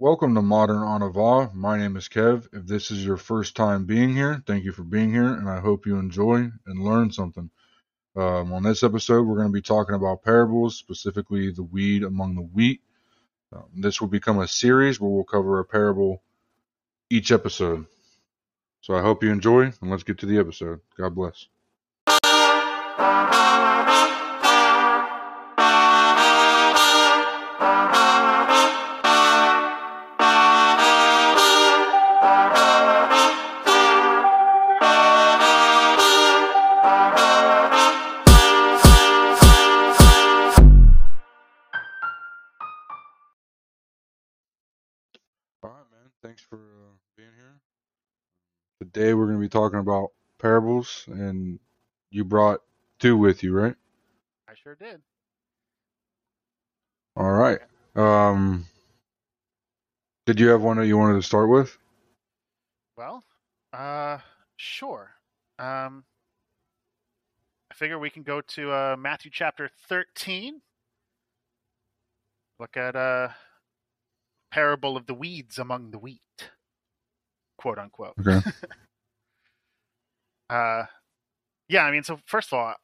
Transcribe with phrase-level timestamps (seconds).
[0.00, 1.52] Welcome to Modern Anavah.
[1.52, 2.46] My name is Kev.
[2.52, 5.58] If this is your first time being here, thank you for being here, and I
[5.58, 6.36] hope you enjoy
[6.66, 7.50] and learn something.
[8.14, 12.36] Um, on this episode, we're going to be talking about parables, specifically the weed among
[12.36, 12.80] the wheat.
[13.52, 16.22] Um, this will become a series where we'll cover a parable
[17.10, 17.86] each episode.
[18.82, 20.78] So I hope you enjoy, and let's get to the episode.
[20.96, 21.48] God bless.
[50.88, 51.58] Parables, and
[52.10, 52.60] you brought
[52.98, 53.74] two with you, right?
[54.48, 55.00] I sure did.
[57.16, 57.60] All right.
[57.96, 58.66] Um,
[60.26, 61.76] did you have one that you wanted to start with?
[62.96, 63.24] Well,
[63.72, 64.18] uh,
[64.56, 65.10] sure.
[65.58, 66.04] Um,
[67.70, 70.60] I figure we can go to uh, Matthew chapter 13.
[72.60, 73.28] Look at uh,
[74.50, 76.20] parable of the weeds among the wheat,
[77.56, 78.14] quote unquote.
[78.20, 78.40] Okay.
[80.50, 80.84] Uh,
[81.68, 82.74] yeah, I mean, so first of all,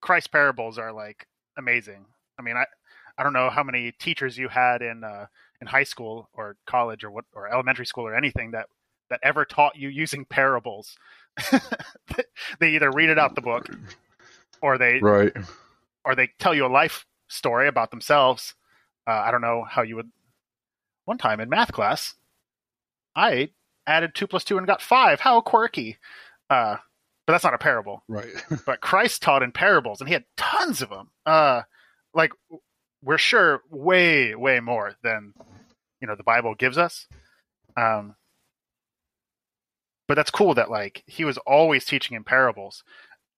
[0.00, 1.26] Christ parables are like
[1.58, 2.04] amazing.
[2.38, 2.64] I mean, I
[3.18, 5.26] I don't know how many teachers you had in uh,
[5.60, 8.66] in high school or college or what or elementary school or anything that
[9.10, 10.96] that ever taught you using parables.
[12.60, 13.68] they either read it out the book
[14.62, 15.32] or they Right.
[16.04, 18.54] or they tell you a life story about themselves.
[19.06, 20.10] Uh, I don't know how you would.
[21.04, 22.14] One time in math class,
[23.14, 23.50] I
[23.86, 25.20] added two plus two and got five.
[25.20, 25.98] How quirky!
[26.48, 26.76] Uh,
[27.26, 28.02] but that's not a parable.
[28.08, 28.28] Right.
[28.66, 31.10] But Christ taught in parables, and he had tons of them.
[31.24, 31.62] Uh,
[32.14, 32.32] like
[33.02, 35.34] we're sure way, way more than
[36.00, 37.06] you know the Bible gives us.
[37.76, 38.14] Um,
[40.08, 42.84] but that's cool that like he was always teaching in parables,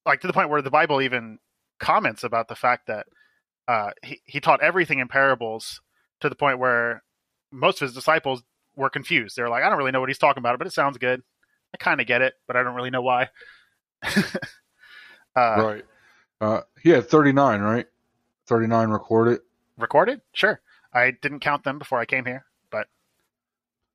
[0.07, 1.39] like to the point where the Bible even
[1.81, 3.07] comments about the fact that
[3.67, 5.81] uh, he he taught everything in parables
[6.21, 7.03] to the point where
[7.53, 8.43] most of his disciples
[8.77, 9.37] were confused.
[9.37, 11.23] They're like, I don't really know what he's talking about, but it sounds good.
[11.75, 13.29] I kind of get it, but I don't really know why.
[14.05, 14.15] uh,
[15.37, 15.85] right.
[16.41, 17.87] Uh, he had 39, right?
[18.47, 19.41] 39 recorded.
[19.77, 20.21] Recorded?
[20.33, 20.61] Sure.
[20.93, 22.87] I didn't count them before I came here, but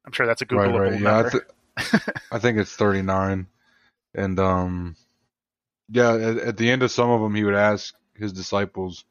[0.06, 1.02] I'm sure that's a Right, Googleable right.
[1.02, 1.48] Yeah, I, number.
[1.78, 2.02] th-
[2.32, 3.48] I think it's 39.
[4.16, 4.96] And, um,
[5.90, 9.06] yeah, at, at the end of some of them, he would ask his disciples,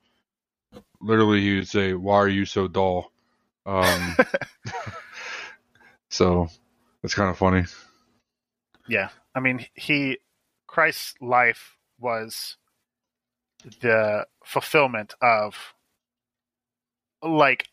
[1.00, 3.11] literally, he would say, Why are you so dull?
[3.67, 4.17] Um,
[6.09, 6.49] so
[7.03, 7.65] it's kind of funny.
[8.88, 9.09] Yeah.
[9.34, 10.19] I mean, he
[10.66, 12.56] Christ's life was
[13.81, 15.75] the fulfillment of
[17.22, 17.69] like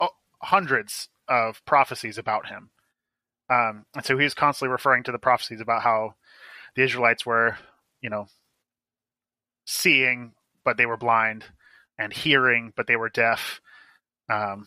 [0.00, 0.10] oh,
[0.42, 2.70] hundreds of prophecies about him.
[3.48, 6.14] Um, and so he was constantly referring to the prophecies about how
[6.74, 7.56] the Israelites were,
[8.00, 8.26] you know,
[9.64, 10.32] seeing
[10.64, 11.44] but they were blind,
[11.98, 13.60] and hearing but they were deaf.
[14.28, 14.66] Um,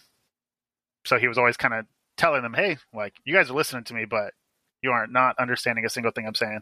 [1.05, 1.85] so he was always kind of
[2.17, 4.33] telling them, "Hey, like you guys are listening to me, but
[4.81, 6.61] you are not understanding a single thing I'm saying,"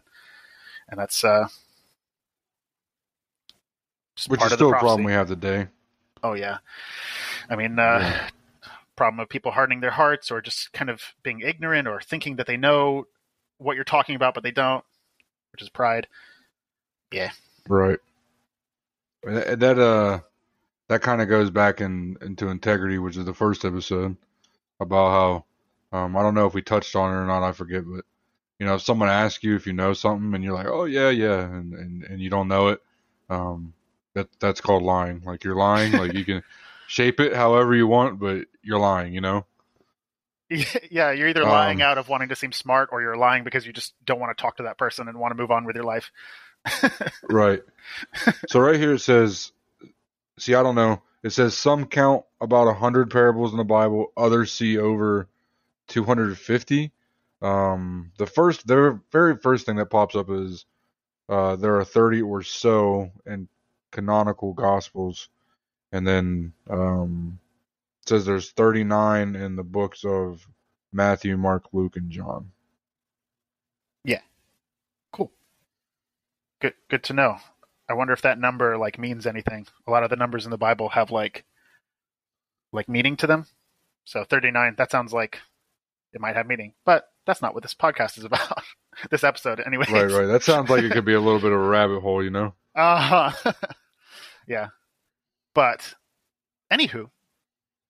[0.88, 1.48] and that's uh,
[4.26, 5.68] Which part is of the still a problem we have today.
[6.22, 6.58] Oh yeah,
[7.48, 8.28] I mean, uh, Yeah.
[8.96, 12.46] problem of people hardening their hearts or just kind of being ignorant or thinking that
[12.46, 13.06] they know
[13.58, 14.84] what you're talking about, but they don't,
[15.52, 16.08] which is pride.
[17.12, 17.30] Yeah,
[17.68, 17.98] right.
[19.22, 20.20] That, that uh
[20.88, 24.16] that kind of goes back in into integrity, which is the first episode
[24.80, 25.44] about how
[25.92, 28.04] um I don't know if we touched on it or not, I forget, but
[28.58, 31.10] you know, if someone asks you if you know something and you're like, "Oh yeah,
[31.10, 32.82] yeah," and and, and you don't know it,
[33.30, 33.74] um
[34.14, 35.22] that that's called lying.
[35.24, 36.42] Like you're lying, like you can
[36.86, 39.46] shape it however you want, but you're lying, you know?
[40.90, 43.66] yeah, you're either lying Um, out of wanting to seem smart, or you're lying because
[43.66, 45.76] you just don't want to talk to that person and want to move on with
[45.76, 46.10] your life.
[47.28, 47.62] Right.
[48.46, 49.52] so right here it says,
[50.38, 51.02] see, I don't know.
[51.22, 55.28] It says some count about a hundred parables in the Bible, others see over
[55.88, 56.92] 250.
[57.40, 60.66] Um, the first, the very first thing that pops up is
[61.28, 63.48] uh, there are 30 or so in
[63.90, 65.28] canonical gospels,
[65.92, 67.38] and then um,
[68.06, 70.46] says there's 39 in the books of
[70.92, 72.50] Matthew, Mark, Luke, and John.
[74.04, 74.20] Yeah,
[75.12, 75.30] cool.
[76.60, 76.74] Good.
[76.88, 77.36] Good to know.
[77.88, 79.66] I wonder if that number like means anything.
[79.86, 81.44] A lot of the numbers in the Bible have like
[82.72, 83.46] like meaning to them.
[84.04, 85.40] So 39, that sounds like
[86.12, 88.62] it might have meaning, but that's not what this podcast is about.
[89.10, 89.86] this episode, anyway.
[89.90, 90.26] Right, right.
[90.26, 92.54] That sounds like it could be a little bit of a rabbit hole, you know?
[92.74, 93.52] Uh huh.
[94.46, 94.68] yeah.
[95.52, 95.94] But,
[96.72, 97.10] anywho,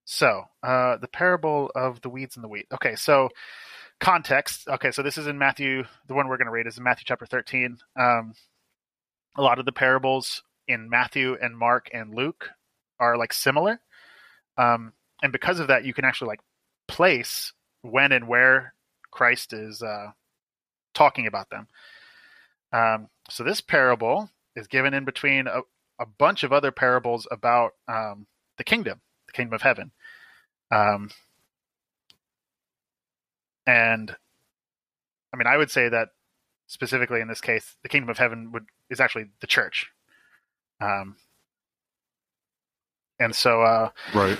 [0.06, 2.66] So, uh, the parable of the weeds and the wheat.
[2.72, 3.28] Okay, so
[4.00, 4.66] context.
[4.66, 5.84] Okay, so this is in Matthew.
[6.06, 7.76] The one we're going to read is in Matthew chapter 13.
[8.00, 8.32] Um,
[9.36, 12.48] a lot of the parables in Matthew and Mark and Luke
[12.98, 13.80] are like similar.
[14.56, 16.40] Um, and because of that, you can actually like
[16.86, 18.74] place when and where
[19.10, 20.12] Christ is uh,
[20.94, 21.68] talking about them.
[22.72, 25.60] Um, so this parable is given in between a,
[25.98, 28.26] a bunch of other parables about um,
[28.56, 29.92] the kingdom, the kingdom of heaven.
[30.70, 31.10] Um,
[33.66, 34.14] and
[35.32, 36.08] I mean, I would say that
[36.66, 39.90] specifically in this case, the kingdom of heaven would is actually the church.
[40.80, 41.16] Um,
[43.18, 44.38] and so, uh, Right.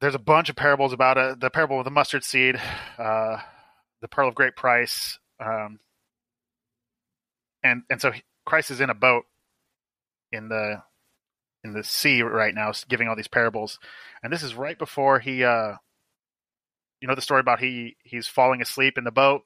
[0.00, 1.40] There's a bunch of parables about it.
[1.40, 2.60] The parable of the mustard seed,
[2.98, 3.36] uh,
[4.00, 5.78] the pearl of great price, um,
[7.62, 8.12] and and so
[8.46, 9.24] Christ is in a boat
[10.32, 10.82] in the
[11.62, 13.78] in the sea right now, giving all these parables,
[14.22, 15.74] and this is right before he, uh,
[17.02, 19.42] you know, the story about he he's falling asleep in the boat,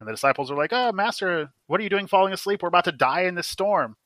[0.00, 2.62] and the disciples are like, "Oh, master, what are you doing, falling asleep?
[2.62, 3.96] We're about to die in this storm."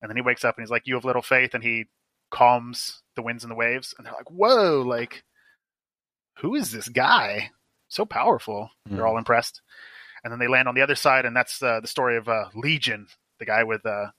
[0.00, 1.84] And then he wakes up and he's like, "You have little faith," and he
[2.30, 5.24] calms the winds and the waves, and they're like, "Whoa, like."
[6.38, 7.50] Who is this guy?
[7.88, 8.70] So powerful.
[8.86, 9.06] They're Hmm.
[9.08, 9.60] all impressed.
[10.24, 12.46] And then they land on the other side, and that's uh, the story of uh,
[12.54, 14.12] Legion, the guy with, uh,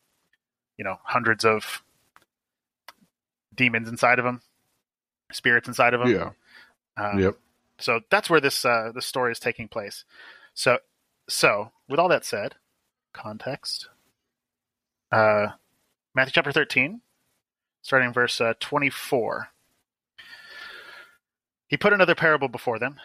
[0.77, 1.81] you know, hundreds of
[3.55, 4.41] demons inside of him,
[5.31, 6.09] spirits inside of him.
[6.09, 6.31] Yeah.
[7.03, 7.37] Um, Yep.
[7.79, 10.05] So that's where this uh, this story is taking place.
[10.53, 10.77] So
[11.27, 12.55] so with all that said,
[13.13, 13.89] context.
[15.11, 15.47] Uh,
[16.13, 17.01] Matthew chapter thirteen,
[17.81, 19.49] starting verse uh, twenty four.
[21.67, 22.99] He put another parable before them.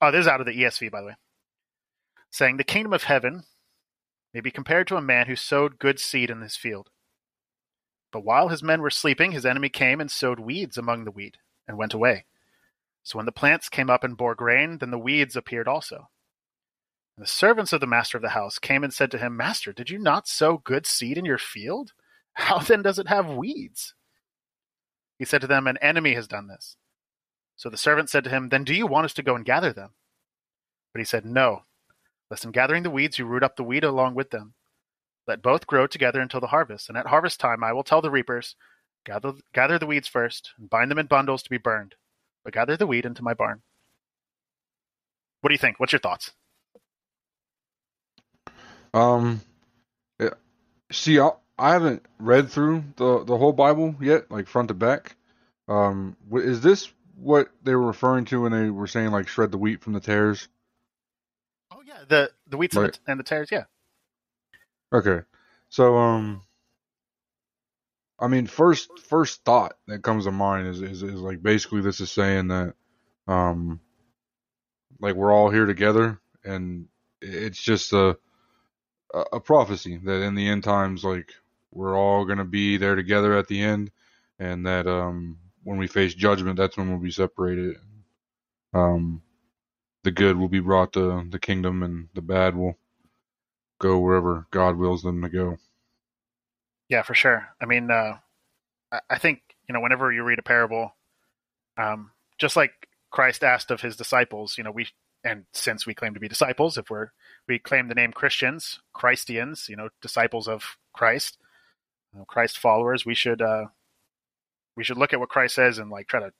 [0.00, 1.16] Oh, this is out of the ESV, by the way.
[2.30, 3.44] Saying, The kingdom of heaven
[4.34, 6.90] may be compared to a man who sowed good seed in his field.
[8.10, 11.38] But while his men were sleeping, his enemy came and sowed weeds among the wheat
[11.66, 12.26] and went away.
[13.02, 16.10] So when the plants came up and bore grain, then the weeds appeared also.
[17.16, 19.72] And the servants of the master of the house came and said to him, Master,
[19.72, 21.92] did you not sow good seed in your field?
[22.34, 23.94] How then does it have weeds?
[25.18, 26.76] He said to them, An enemy has done this.
[27.56, 29.72] So the servant said to him, Then do you want us to go and gather
[29.72, 29.90] them?
[30.92, 31.64] But he said, No,
[32.30, 34.54] lest in gathering the weeds you root up the wheat along with them.
[35.26, 38.10] Let both grow together until the harvest, and at harvest time I will tell the
[38.10, 38.56] reapers,
[39.04, 41.94] Gather, gather the weeds first, and bind them in bundles to be burned,
[42.44, 43.62] but gather the wheat into my barn.
[45.40, 45.80] What do you think?
[45.80, 46.32] What's your thoughts?
[48.94, 49.40] Um,
[50.90, 51.30] see, I,
[51.62, 55.16] I haven't read through the the whole Bible yet, like front to back.
[55.68, 59.58] Um, is this what they were referring to when they were saying like shred the
[59.58, 60.48] wheat from the tares?
[61.72, 62.94] Oh yeah, the the wheats and, Right.
[62.94, 63.50] the, and the tares.
[63.52, 63.64] Yeah,
[64.92, 65.20] Okay,
[65.70, 66.42] so um,
[68.20, 72.00] I mean, first first thought that comes to mind is is, is like basically this
[72.00, 72.74] is saying that
[73.28, 73.80] um,
[75.00, 76.88] like we're all here together, and
[77.22, 78.18] it's just a
[79.32, 81.32] a prophecy that in the end times, like
[81.72, 83.90] we're all gonna be there together at the end,
[84.38, 87.76] and that um, when we face judgment, that's when we'll be separated.
[88.74, 89.22] Um,
[90.04, 92.76] the good will be brought to the kingdom, and the bad will
[93.78, 95.58] go wherever God wills them to go.
[96.88, 97.48] yeah, for sure.
[97.60, 98.18] I mean, uh,
[99.10, 100.94] I, think you know whenever you read a parable,
[101.76, 102.72] um, just like
[103.10, 104.88] Christ asked of his disciples, you know, we
[105.24, 107.08] and since we claim to be disciples, if we're
[107.48, 111.38] we claim the name Christians, Christians, you know, disciples of Christ,
[112.26, 113.66] Christ followers, we should uh,
[114.76, 116.32] we should look at what Christ says and like try to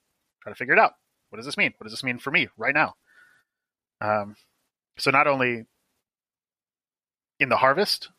[0.43, 0.93] try to figure it out.
[1.31, 1.73] What does this mean?
[1.79, 2.95] What does this mean for me right now?
[4.00, 4.37] Um,
[4.99, 5.64] so not only
[7.41, 8.11] in the harvest,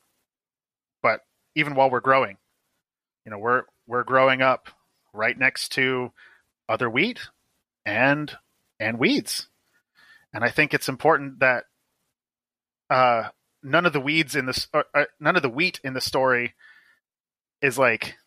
[1.01, 1.21] but
[1.55, 2.37] even while we're growing,
[3.25, 4.69] you know, we're we're growing up
[5.13, 6.11] right next to
[6.67, 7.19] other wheat
[7.85, 8.35] and
[8.79, 9.47] and weeds,
[10.33, 11.65] and I think it's important that
[12.89, 13.29] uh,
[13.61, 16.53] none of the weeds in this, uh, uh, none of the wheat in the story
[17.63, 18.17] is like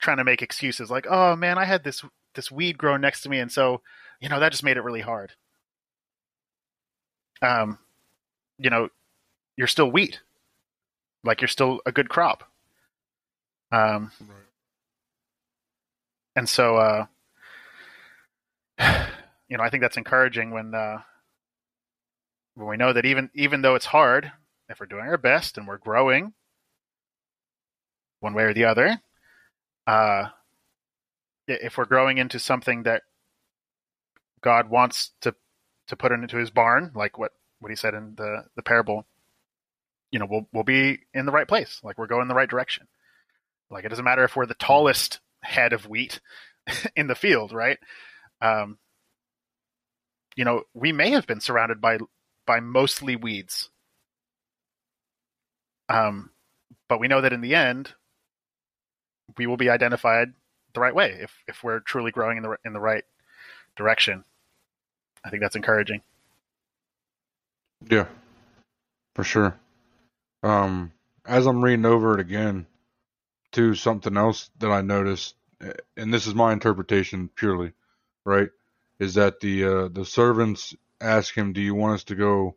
[0.00, 3.30] trying to make excuses, like, oh man, I had this this weed growing next to
[3.30, 3.80] me, and so
[4.20, 5.32] you know that just made it really hard.
[7.40, 7.78] Um,
[8.58, 8.88] you know,
[9.56, 10.20] you're still wheat,
[11.22, 12.44] like you're still a good crop.
[13.72, 14.12] Um,
[16.36, 17.06] and so, uh,
[19.48, 20.98] you know, I think that's encouraging when uh,
[22.54, 24.32] when we know that even even though it's hard,
[24.68, 26.34] if we're doing our best and we're growing,
[28.24, 29.00] one way or the other,
[29.86, 30.28] uh,
[31.46, 33.02] if we're growing into something that
[34.40, 35.34] God wants to
[35.88, 39.06] to put into His barn, like what what He said in the the parable,
[40.10, 42.88] you know, we'll we'll be in the right place, like we're going the right direction.
[43.70, 46.20] Like it doesn't matter if we're the tallest head of wheat,
[46.96, 47.78] in the field, right?
[48.40, 48.78] Um,
[50.36, 51.98] you know, we may have been surrounded by
[52.46, 53.70] by mostly weeds.
[55.88, 56.30] Um,
[56.88, 57.94] but we know that in the end,
[59.38, 60.32] we will be identified
[60.74, 63.04] the right way if if we're truly growing in the in the right
[63.76, 64.24] direction.
[65.24, 66.02] I think that's encouraging.
[67.88, 68.06] Yeah,
[69.14, 69.56] for sure.
[70.42, 70.92] Um,
[71.24, 72.66] as I'm reading over it again,
[73.52, 75.34] to something else that I noticed,
[75.96, 77.72] and this is my interpretation purely,
[78.24, 78.50] right,
[78.98, 82.56] is that the uh, the servants ask him, "Do you want us to go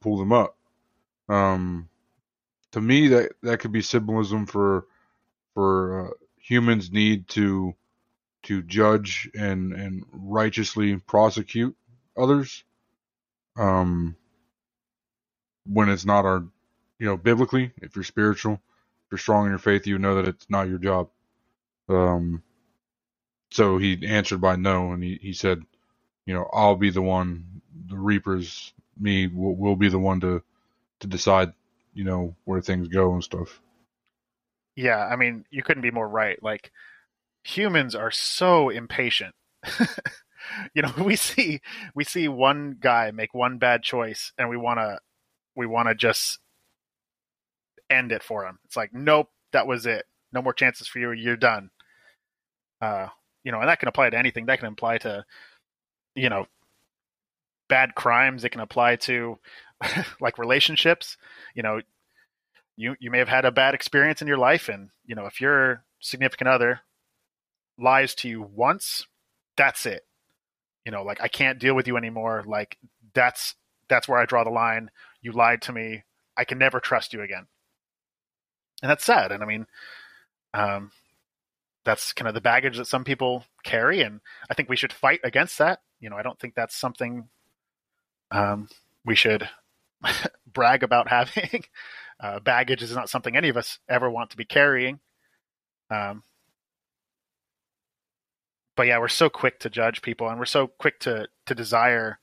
[0.00, 0.56] pull them up?"
[1.28, 1.88] Um,
[2.72, 4.86] to me, that that could be symbolism for
[5.54, 7.74] for uh, humans' need to
[8.44, 11.76] to judge and and righteously prosecute
[12.16, 12.64] others.
[13.58, 14.16] Um,
[15.66, 16.44] when it's not our,
[16.98, 20.28] you know, biblically, if you're spiritual, if you're strong in your faith, you know that
[20.28, 21.10] it's not your job.
[21.88, 22.42] Um,
[23.50, 25.62] so he answered by no, and he, he said,
[26.26, 30.42] you know, I'll be the one, the reapers, me will, will be the one to
[31.00, 31.52] to decide,
[31.94, 33.60] you know, where things go and stuff.
[34.80, 36.42] Yeah, I mean, you couldn't be more right.
[36.42, 36.72] Like
[37.44, 39.34] humans are so impatient.
[40.74, 41.60] you know, we see
[41.94, 44.98] we see one guy make one bad choice and we want to
[45.54, 46.38] we want to just
[47.90, 48.58] end it for him.
[48.64, 50.06] It's like, nope, that was it.
[50.32, 51.12] No more chances for you.
[51.12, 51.68] You're done.
[52.80, 53.08] Uh,
[53.44, 54.46] you know, and that can apply to anything.
[54.46, 55.26] That can apply to,
[56.14, 56.46] you know,
[57.68, 58.44] bad crimes.
[58.44, 59.38] It can apply to
[60.22, 61.18] like relationships.
[61.54, 61.80] You know,
[62.80, 65.40] you you may have had a bad experience in your life, and you know, if
[65.40, 66.80] your significant other
[67.78, 69.06] lies to you once,
[69.56, 70.06] that's it.
[70.86, 72.42] You know, like I can't deal with you anymore.
[72.46, 72.78] Like
[73.12, 73.54] that's
[73.88, 74.90] that's where I draw the line.
[75.20, 76.04] You lied to me.
[76.36, 77.46] I can never trust you again.
[78.82, 79.30] And that's sad.
[79.30, 79.66] And I mean,
[80.54, 80.90] um,
[81.84, 84.20] that's kind of the baggage that some people carry, and
[84.50, 85.80] I think we should fight against that.
[86.00, 87.28] You know, I don't think that's something
[88.30, 88.68] um,
[89.04, 89.48] we should
[90.50, 91.64] brag about having.
[92.22, 95.00] Uh, baggage is not something any of us ever want to be carrying.
[95.90, 96.22] Um,
[98.76, 102.18] but yeah, we're so quick to judge people, and we're so quick to to desire,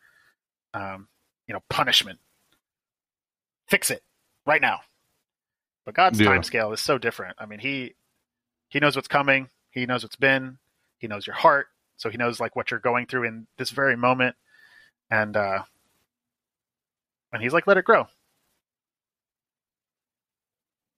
[0.73, 1.07] um,
[1.47, 2.19] you know, punishment.
[3.67, 4.03] Fix it
[4.45, 4.79] right now.
[5.85, 6.27] But God's Yeah.
[6.27, 7.35] time scale is so different.
[7.39, 7.95] I mean, he
[8.69, 9.49] he knows what's coming.
[9.71, 10.59] He knows what's been.
[10.99, 11.67] He knows your heart.
[11.97, 14.35] So he knows like what you're going through in this very moment.
[15.09, 15.63] And uh
[17.31, 18.07] and he's like, let it grow.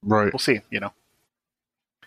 [0.04, 0.34] Right.
[0.34, 0.94] We'll see, you know.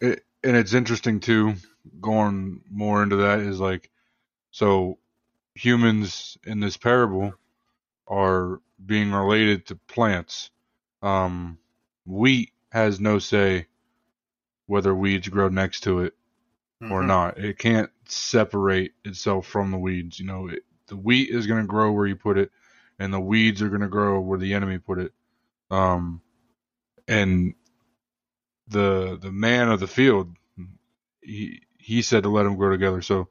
[0.02, 1.54] it, and it's interesting too
[2.02, 3.90] going more into that is like
[4.52, 4.98] so
[5.54, 7.34] humans in this parable
[8.08, 10.50] are being related to plants
[11.02, 11.58] um
[12.06, 13.66] wheat has no say
[14.66, 16.14] whether weeds grow next to it
[16.88, 17.06] or Mhm.
[17.06, 21.62] not it can't separate itself from the weeds you know it, the wheat is going
[21.62, 22.50] to grow where you put it
[22.98, 25.12] and the weeds are going to grow where the enemy put it
[25.70, 26.20] um
[27.08, 27.54] and
[28.72, 30.36] the the man of the field
[31.22, 33.02] he he said to let them grow together.
[33.02, 33.28] So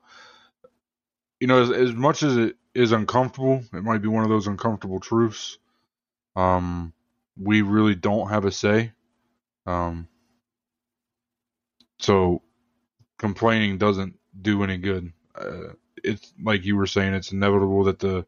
[1.40, 4.48] you know as, as much as it is uncomfortable it might be one of those
[4.48, 5.58] uncomfortable truths
[6.36, 6.94] um
[7.38, 8.94] we really don't have a say.
[9.66, 10.08] Um
[12.00, 12.42] so
[13.20, 15.14] complaining doesn't do any good.
[15.36, 18.26] Uh, it's like you were saying it's inevitable that the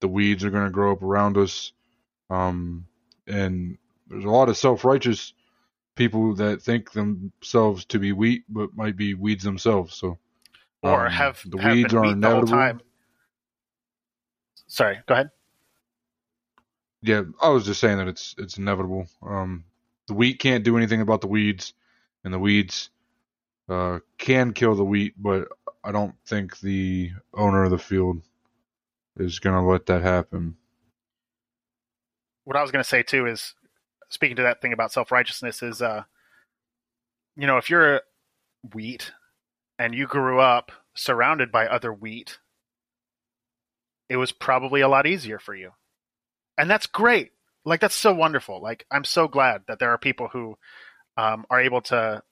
[0.00, 1.72] the weeds are going to grow up around us.
[2.30, 2.86] Um
[3.26, 5.34] and there's a lot of self-righteous
[5.98, 10.18] people that think themselves to be wheat but might be weeds themselves so
[10.82, 12.82] Or um, have, the have weeds are wheat the whole inevitable time.
[14.68, 15.30] Sorry, go ahead.
[17.02, 19.64] yeah i was just saying that it's it's inevitable um
[20.08, 21.74] the wheat can't do anything about the weeds
[22.24, 22.90] and the weeds
[23.68, 25.48] uh can kill the wheat but
[25.84, 28.22] i don't think the owner of the field
[29.18, 30.56] is going to let that happen
[32.44, 33.54] what I was going to say too is
[34.08, 36.04] speaking to that thing about self righteousness is, uh,
[37.36, 38.02] you know, if you're
[38.74, 39.12] wheat
[39.78, 42.38] and you grew up surrounded by other wheat,
[44.08, 45.72] it was probably a lot easier for you,
[46.56, 47.32] and that's great.
[47.64, 48.60] Like that's so wonderful.
[48.62, 50.56] Like I'm so glad that there are people who
[51.16, 52.22] um, are able to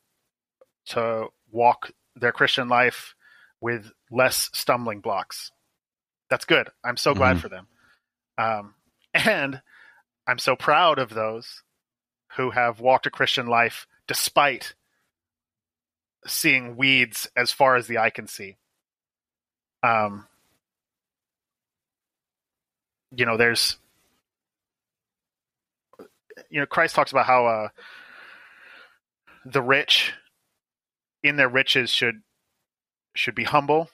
[0.86, 3.14] to walk their Christian life
[3.60, 5.50] with less stumbling blocks.
[6.30, 6.70] That's good.
[6.84, 7.40] I'm so glad Mhm.
[7.40, 7.68] for them.
[8.38, 8.74] Um,
[9.14, 9.60] and
[10.26, 11.62] I'm so proud of those
[12.36, 14.74] who have walked a Christian life despite
[16.26, 18.56] seeing weeds as far as the eye can see.
[19.82, 20.26] Um,
[23.14, 23.78] you know, there's,
[26.50, 27.68] you know, Christ talks about how uh,
[29.44, 30.12] the rich
[31.22, 32.22] in their riches should
[33.14, 33.88] should be humble,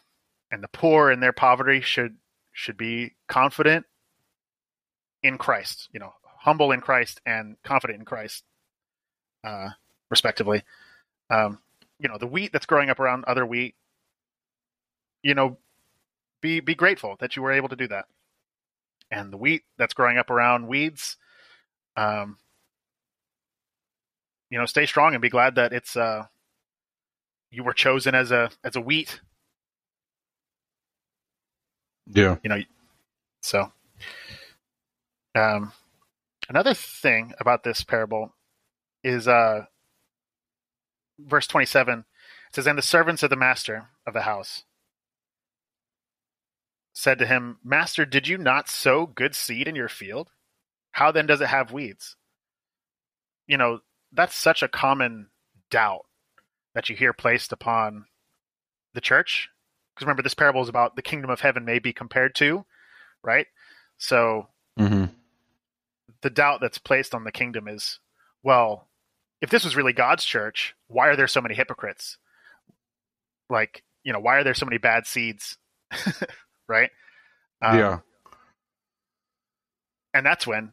[0.51, 2.17] and the poor in their poverty should
[2.53, 3.87] should be confident
[5.23, 5.89] in Christ.
[5.93, 8.43] You know, humble in Christ and confident in Christ,
[9.45, 9.71] uh,
[10.11, 10.63] respectively.
[11.31, 11.59] Um,
[11.99, 13.75] you know, the wheat that's growing up around other wheat.
[15.23, 15.57] You know,
[16.41, 18.07] be be grateful that you were able to do that.
[19.11, 21.17] And the wheat that's growing up around weeds,
[21.97, 22.39] um,
[24.51, 26.27] you know, stay strong and be glad that it's uh,
[27.51, 29.21] you were chosen as a as a wheat.
[32.13, 32.37] Yeah.
[32.43, 32.63] You know,
[33.43, 33.71] so
[35.37, 35.73] um,
[36.53, 38.35] another thing about this parable
[39.03, 39.65] is uh,
[41.19, 42.05] verse twenty seven.
[42.49, 44.65] It says, "And the servants of the master of the house."
[46.95, 50.29] said to him, Master, did you not sow good seed in your field?
[50.91, 52.17] How then does it have weeds?
[53.47, 53.81] You know,
[54.13, 55.29] that's such a common
[55.71, 56.05] doubt
[56.75, 58.05] that you hear placed upon
[58.93, 59.49] the church.
[59.95, 62.67] Because remember, this parable is about the kingdom of heaven may be compared to,
[63.25, 63.47] right?
[63.97, 65.05] So Mm-hmm.
[66.23, 67.99] The doubt that's placed on the kingdom is,
[68.43, 68.89] well,
[69.41, 72.17] if this was really God's church, why are there so many hypocrites?
[73.51, 75.59] Like, you know, why are there so many bad seeds?
[76.69, 76.91] right?
[77.61, 77.99] Um, yeah.
[80.15, 80.73] and that's when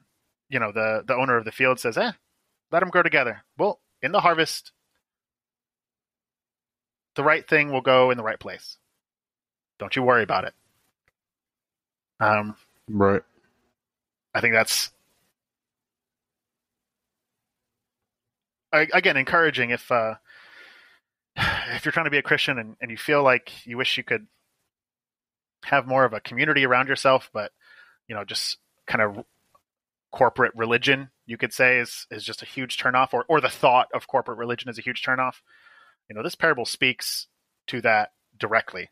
[0.49, 2.11] you know the the owner of the field says, "Eh,
[2.71, 4.71] let them grow together." Well, in the harvest,
[7.15, 8.77] the right thing will go in the right place.
[9.77, 10.53] Don't you worry about it.
[12.19, 12.55] Um,
[12.89, 13.21] Right.
[14.33, 14.91] I think that's
[18.71, 20.15] Again encouraging if uh,
[21.35, 24.03] if you're trying to be a Christian and, and you feel like you wish you
[24.03, 24.27] could
[25.65, 27.51] have more of a community around yourself, but
[28.07, 28.57] you know, just
[28.87, 29.23] kind of
[30.11, 33.87] corporate religion, you could say, is is just a huge turnoff, or or the thought
[33.93, 35.35] of corporate religion is a huge turnoff.
[36.09, 37.27] You know, this parable speaks
[37.67, 38.89] to that directly.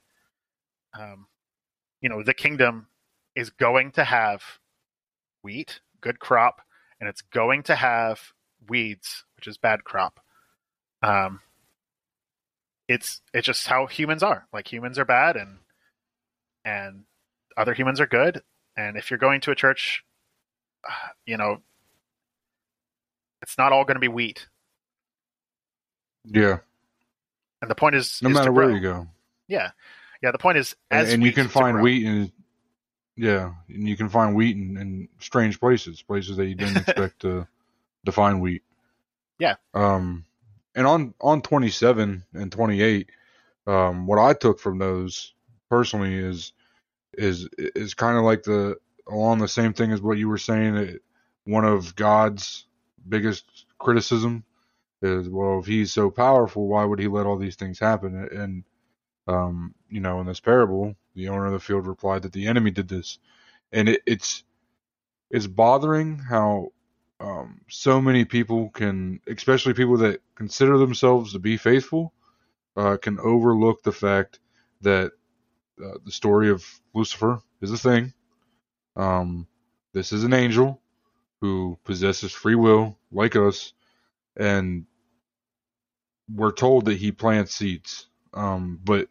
[0.98, 1.27] Um,
[2.01, 2.88] you know, the kingdom
[3.36, 4.41] is going to have
[5.43, 6.61] wheat, good crop,
[7.00, 8.33] and it's going to have
[8.68, 10.19] weeds, which is bad crop.
[11.01, 11.39] Um,
[12.87, 14.47] it's it's just how humans are.
[14.51, 15.59] Like humans are bad, and
[16.65, 17.03] and
[17.55, 18.41] other humans are good.
[18.75, 20.03] And if you're going to a church,
[20.87, 21.61] uh, you know,
[23.41, 24.47] it's not all going to be wheat.
[26.25, 26.59] Yeah.
[27.61, 29.07] And the point is, No is matter where you go.
[29.47, 29.71] Yeah,
[30.21, 30.31] yeah.
[30.31, 32.31] The point is, And, as and you wheat can find wheat and
[33.15, 37.21] yeah, and you can find wheat in, in strange places, places that you didn't expect
[37.21, 37.47] to
[38.05, 38.63] to find wheat.
[39.39, 39.55] Yeah.
[39.73, 40.25] Um
[40.75, 43.09] and on on 27 and 28
[43.67, 45.33] um what I took from those
[45.69, 46.53] personally is
[47.13, 50.75] is is kind of like the along the same thing as what you were saying
[50.75, 51.01] that
[51.45, 52.67] one of God's
[53.07, 54.43] biggest criticism
[55.01, 58.65] is well if he's so powerful why would he let all these things happen and
[59.27, 62.71] um you know in this parable the owner of the field replied that the enemy
[62.71, 63.19] did this
[63.71, 64.43] and it, it's
[65.31, 66.69] it's bothering how
[67.20, 72.14] um, so many people can especially people that consider themselves to be faithful
[72.75, 74.40] uh, can overlook the fact
[74.82, 75.12] that
[75.84, 78.14] uh, the story of Lucifer is a thing.
[78.96, 79.48] Um,
[79.94, 80.80] this is an angel
[81.42, 83.74] who possesses free will, like us,
[84.36, 84.86] and
[86.34, 88.08] we're told that he plants seeds.
[88.34, 89.08] Um, but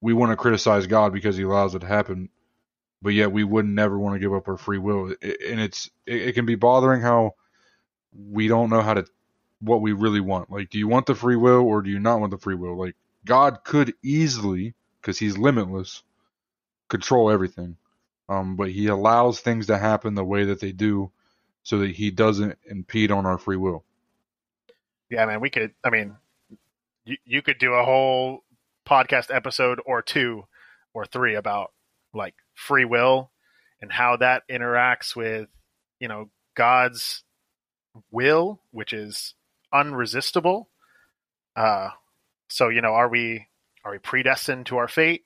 [0.00, 2.28] we want to criticize God because he allows it to happen,
[3.02, 5.06] but yet we wouldn't never want to give up our free will.
[5.22, 7.34] And it's it, it can be bothering how
[8.30, 9.04] we don't know how to
[9.60, 10.50] what we really want.
[10.50, 12.76] Like, do you want the free will or do you not want the free will?
[12.76, 16.02] Like, God could easily, because He's limitless,
[16.88, 17.76] control everything.
[18.28, 21.10] Um, but He allows things to happen the way that they do,
[21.62, 23.84] so that He doesn't impede on our free will.
[25.10, 25.74] Yeah, man, we could.
[25.84, 26.16] I mean,
[27.04, 28.42] you you could do a whole
[28.86, 30.44] podcast episode or two
[30.94, 31.72] or three about
[32.14, 33.30] like free will
[33.80, 35.48] and how that interacts with
[36.00, 37.24] you know God's
[38.10, 39.34] will, which is
[39.72, 40.68] unresistible.
[41.56, 41.90] Uh,
[42.48, 43.46] so you know, are we
[43.84, 45.24] are we predestined to our fate,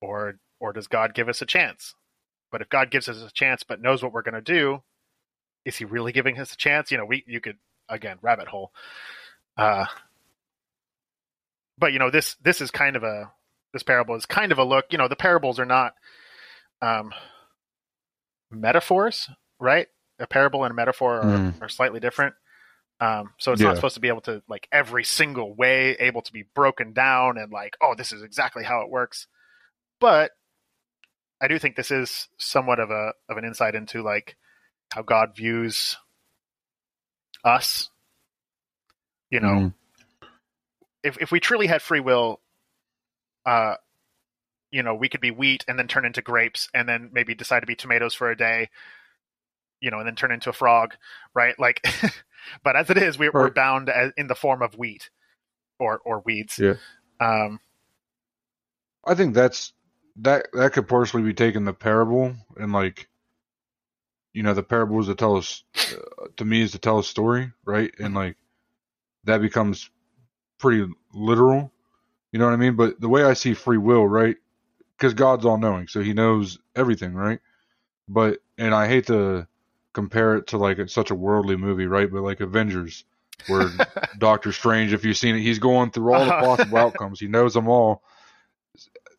[0.00, 1.94] or or does God give us a chance?
[2.50, 4.82] But if God gives us a chance, but knows what we're going to do,
[5.64, 6.90] is He really giving us a chance?
[6.90, 8.72] You know, we you could again rabbit hole.
[9.56, 9.86] Uh,
[11.76, 13.32] but you know this this is kind of a
[13.72, 14.86] this parable is kind of a look.
[14.90, 15.94] You know, the parables are not
[16.84, 17.12] um,
[18.50, 19.88] metaphors, right?
[20.18, 21.62] A parable and a metaphor are, Mm.
[21.62, 22.34] are slightly different.
[23.00, 23.68] Um, so it's Yeah.
[23.68, 27.38] not supposed to be able to like every single way able to be broken down
[27.38, 29.26] and like, oh, this is exactly how it works.
[30.00, 30.32] But
[31.40, 34.36] I do think this is somewhat of a of an insight into like
[34.92, 35.96] how God views
[37.44, 37.90] us.
[39.30, 39.74] You know, Mm.
[41.02, 42.40] if if we truly had free will,
[43.44, 43.76] uh,
[44.74, 47.60] you know, we could be wheat and then turn into grapes and then maybe decide
[47.60, 48.68] to be tomatoes for a day,
[49.80, 50.94] you know, and then turn into a frog,
[51.32, 51.54] right?
[51.60, 51.80] Like,
[52.64, 55.10] but as it is, we're, we're bound as, in the form of wheat
[55.78, 56.58] or or weeds.
[56.58, 56.74] Yeah.
[57.20, 57.60] Um,
[59.06, 59.72] I think that's
[60.16, 63.08] that that could partially be taken the parable and like
[64.32, 67.04] you know the parable is to tell us uh, to me is to tell a
[67.04, 68.36] story right and like
[69.24, 69.90] that becomes
[70.58, 71.72] pretty literal
[72.32, 74.36] you know what i mean but the way i see free will right
[74.98, 77.40] because god's all knowing so he knows everything right
[78.08, 79.46] but and i hate to
[79.92, 83.04] compare it to like it's such a worldly movie right but like avengers
[83.46, 83.72] where
[84.16, 86.42] Doctor Strange, if you've seen it, he's going through all the Uh-huh.
[86.44, 87.18] possible outcomes.
[87.18, 88.02] He knows them all.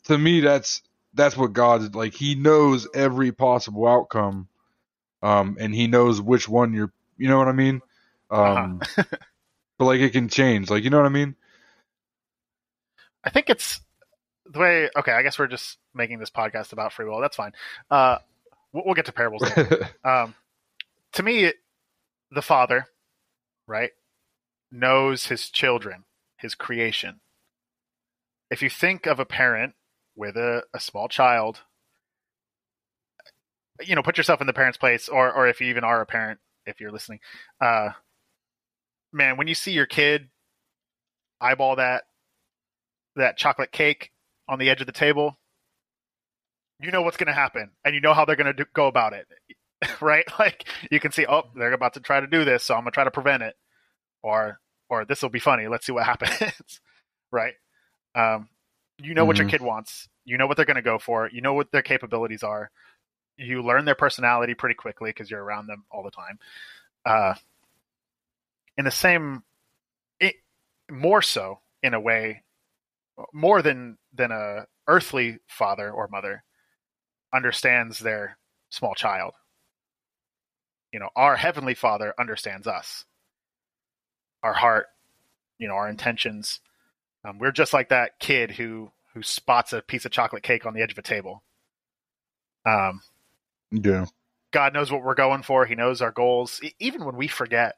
[0.06, 0.82] To me, that's
[1.14, 2.14] that's what God's like.
[2.14, 4.48] He knows every possible outcome,
[5.22, 6.94] um, and he knows which one you're.
[7.18, 7.82] You know what I mean?
[8.30, 8.88] Um,
[9.78, 10.70] but like it can change.
[10.70, 11.36] Like you know what I mean?
[13.24, 13.82] I think it's
[14.46, 14.90] the way.
[14.96, 17.22] Okay, I guess we're just making this podcast about free will.
[17.22, 17.54] That's fine.
[17.90, 18.18] Uh,
[18.72, 19.44] we'll, we'll get to parables.
[20.04, 20.36] um,
[21.14, 21.54] to me,
[22.32, 22.88] the father,
[23.68, 23.92] right,
[24.72, 26.04] knows his children,
[26.38, 27.20] his creation.
[28.52, 29.74] If you think of a parent
[30.16, 31.62] with a, a small child,
[33.82, 36.06] you know, put yourself in the parent's place, or or if you even are a
[36.06, 37.20] parent, if you're listening,
[37.60, 37.90] uh,
[39.12, 40.30] man, when you see your kid
[41.42, 42.04] eyeball that
[43.16, 44.12] that chocolate cake
[44.48, 45.38] on the edge of the table,
[46.80, 49.14] you know what's going to happen, and you know how they're going to go about
[49.14, 49.28] it,
[50.02, 50.26] right?
[50.40, 52.92] Like you can see, oh, they're about to try to do this, so I'm going
[52.92, 53.56] to try to prevent it,
[54.24, 55.68] or or this will be funny.
[55.68, 56.80] Let's see what happens,
[57.32, 57.54] right?
[58.14, 58.50] Um,
[59.02, 59.52] you know what your Mhm.
[59.52, 60.08] kid wants.
[60.26, 61.30] You know what they're going to go for.
[61.32, 62.72] You know what their capabilities are.
[63.38, 66.40] You learn their personality pretty quickly because you're around them all the time.
[67.06, 67.36] Uh,
[68.78, 69.44] in the same,
[70.20, 70.36] it,
[70.90, 72.44] more so in a way,
[73.34, 76.44] more than than a earthly father or mother
[77.34, 78.38] understands their
[78.70, 79.34] small child.
[80.92, 83.04] You know, our heavenly Father understands us,
[84.44, 84.88] our heart,
[85.58, 86.62] you know, our intentions.
[87.26, 90.74] Um, we're just like that kid who who spots a piece of chocolate cake on
[90.74, 91.44] the edge of a table.
[92.66, 93.02] Um,
[93.72, 94.06] yeah.
[94.52, 95.66] God knows what we're going for.
[95.66, 96.60] He knows our goals.
[96.64, 97.76] E- even when we forget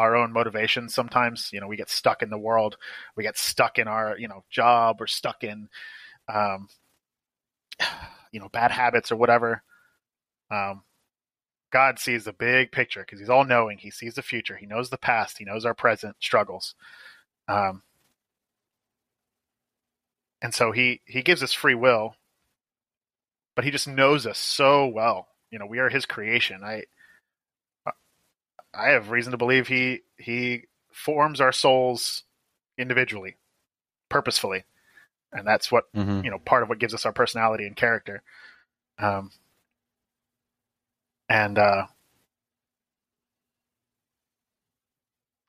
[0.00, 2.76] our own motivations, sometimes you know we get stuck in the world.
[3.16, 5.68] We get stuck in our you know job or stuck in
[6.32, 6.68] um,
[8.32, 9.62] you know bad habits or whatever.
[10.50, 10.82] Um,
[11.70, 13.78] God sees the big picture because He's all knowing.
[13.78, 14.56] He sees the future.
[14.56, 15.38] He knows the past.
[15.38, 16.74] He knows our present struggles.
[17.46, 17.82] Um,
[20.40, 22.14] and so he he gives us free will,
[23.54, 25.28] but he just knows us so well.
[25.50, 26.62] You know, we are his creation.
[26.64, 26.84] I
[28.74, 32.24] I have reason to believe he he forms our souls
[32.78, 33.36] individually,
[34.08, 34.64] purposefully,
[35.32, 38.22] and that's what hmm you know part of what gives us our personality and character.
[38.98, 39.30] Um,
[41.28, 41.86] and uh,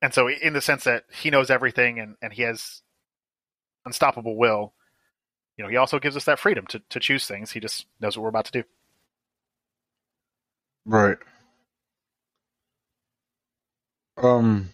[0.01, 2.81] and so in the sense that he knows everything and and he has
[3.85, 4.73] unstoppable will,
[5.57, 7.51] you know, he also gives us that freedom to to choose things.
[7.51, 8.63] He just knows what we're about to do.
[10.85, 11.17] Right.
[14.17, 14.69] Um,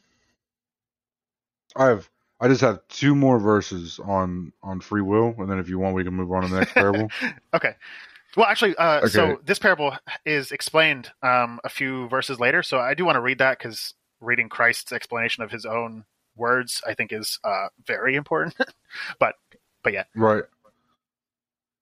[1.76, 2.10] I have.
[2.39, 5.95] I just have two more verses on on free will, and then if you want,
[5.95, 7.10] we can move on to the next parable.
[7.54, 7.73] Okay.
[8.36, 9.10] Well, actually, uh, Okay.
[9.10, 9.95] so this parable
[10.26, 12.62] is explained um, a few verses later.
[12.62, 16.82] So I do want to read that because reading Christ's explanation of his own words,
[16.86, 18.56] I think, is uh, very important.
[19.19, 19.36] but,
[19.84, 20.43] but yeah, Right.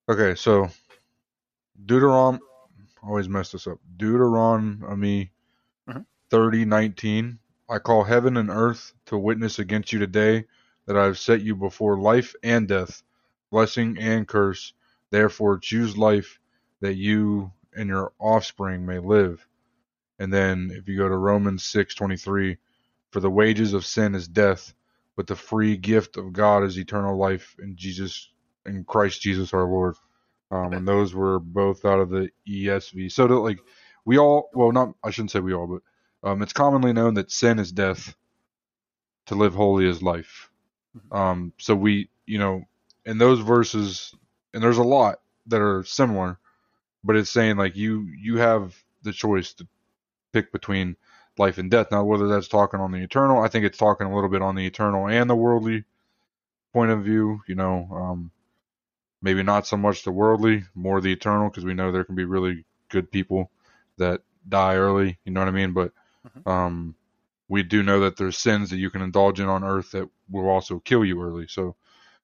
[0.08, 0.70] Okay, so
[1.86, 2.40] Deuteron
[3.04, 3.80] always mess this up.
[3.98, 5.32] Deuteronomy
[5.90, 6.06] Mhm.
[6.30, 7.38] thirty nineteen.
[7.70, 10.46] I call heaven and earth to witness against you today
[10.86, 13.02] that I have set you before life and death,
[13.52, 14.74] blessing and curse.
[15.12, 16.40] Therefore choose life
[16.82, 19.48] that you and your offspring may live.
[20.20, 22.58] And then if you go to Romans six twenty three,
[23.12, 24.74] for the wages of sin is death,
[25.16, 28.30] but the free gift of God is eternal life in Jesus
[28.66, 29.96] in Christ Jesus our Lord.
[30.52, 33.12] Um, and those were both out of the ESV.
[33.12, 33.60] So that like
[34.06, 35.82] we all well not I shouldn't say we all, but
[36.26, 38.16] um, it's commonly known that sin is death,
[39.28, 40.50] to live holy is life.
[41.12, 42.64] Um, so we you know
[43.06, 44.14] in those verses
[44.54, 46.40] and there's a lot that are similar,
[47.04, 49.68] but it's saying like you you have the choice to
[50.34, 50.96] pick between
[51.38, 51.88] life and death.
[51.92, 54.56] Now whether that's talking on the eternal, I think it's talking a little bit on
[54.56, 55.84] the eternal and the worldly
[56.74, 57.42] point of view.
[57.48, 58.32] You know, um,
[59.22, 62.26] maybe not so much the worldly, more the eternal, because we know there can be
[62.26, 63.52] really good people
[63.98, 65.20] that die early.
[65.26, 65.74] You know what I mean?
[65.74, 65.92] But
[66.26, 66.48] Mhm.
[66.50, 66.96] um,
[67.48, 70.50] we do know that there's sins that you can indulge in on earth that will
[70.50, 71.48] also kill you early.
[71.48, 71.76] So,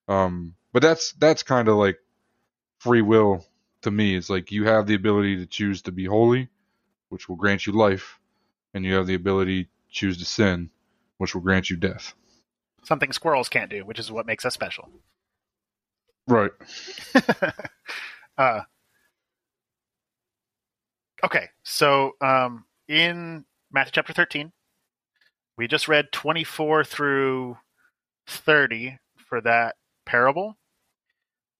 [0.07, 1.99] um, but that's that's kind of like
[2.79, 3.45] free will
[3.81, 4.15] to me.
[4.15, 6.49] It's like you have the ability to choose to be holy,
[7.09, 8.19] which will grant you life,
[8.73, 10.69] and you have the ability to choose to sin,
[11.17, 12.13] which will grant you death.
[12.83, 14.89] Something squirrels can't do, which is what makes us special.
[16.27, 16.51] Right.
[18.37, 18.61] uh,
[21.23, 24.51] okay, so um, in Matthew chapter 13,
[25.57, 27.57] we just read 24 through
[28.27, 30.57] 30 for that parable.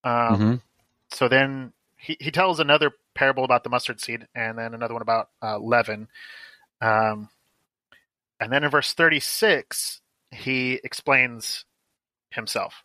[0.03, 0.55] Um, mm-hmm.
[1.11, 5.01] So then he, he tells another parable about the mustard seed and then another one
[5.01, 6.07] about uh, leaven.
[6.81, 7.29] Um,
[8.39, 11.65] and then in verse 36, he explains
[12.31, 12.83] himself.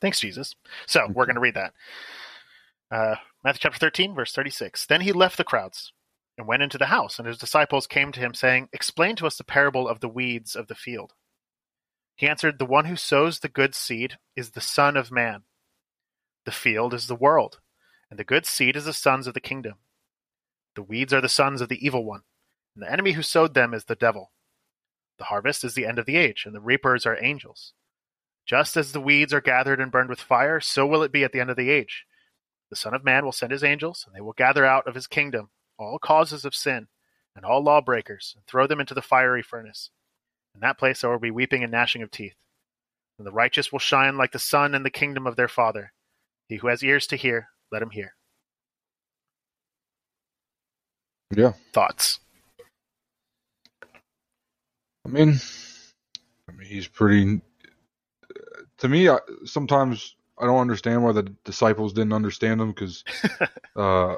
[0.00, 0.54] Thanks, Jesus.
[0.86, 1.72] So we're going to read that.
[2.90, 4.86] Uh, Matthew chapter 13, verse 36.
[4.86, 5.92] Then he left the crowds
[6.38, 9.36] and went into the house, and his disciples came to him, saying, Explain to us
[9.36, 11.14] the parable of the weeds of the field.
[12.14, 15.42] He answered, The one who sows the good seed is the Son of Man.
[16.44, 17.60] The field is the world,
[18.10, 19.74] and the good seed is the sons of the kingdom.
[20.74, 22.22] The weeds are the sons of the evil one,
[22.74, 24.32] and the enemy who sowed them is the devil.
[25.18, 27.72] The harvest is the end of the age, and the reapers are angels.
[28.44, 31.32] Just as the weeds are gathered and burned with fire, so will it be at
[31.32, 32.04] the end of the age.
[32.68, 35.06] The Son of Man will send his angels, and they will gather out of his
[35.06, 36.88] kingdom all causes of sin
[37.34, 39.90] and all lawbreakers, and throw them into the fiery furnace.
[40.54, 42.34] In that place there will be weeping and gnashing of teeth.
[43.18, 45.92] And the righteous will shine like the sun in the kingdom of their Father.
[46.48, 48.14] He who has ears to hear, let him hear.
[51.34, 51.52] Yeah.
[51.72, 52.20] Thoughts?
[55.04, 55.40] I mean,
[56.48, 57.40] I mean, he's pretty.
[58.78, 63.04] To me, I, sometimes I don't understand why the disciples didn't understand him because,
[63.76, 64.16] uh,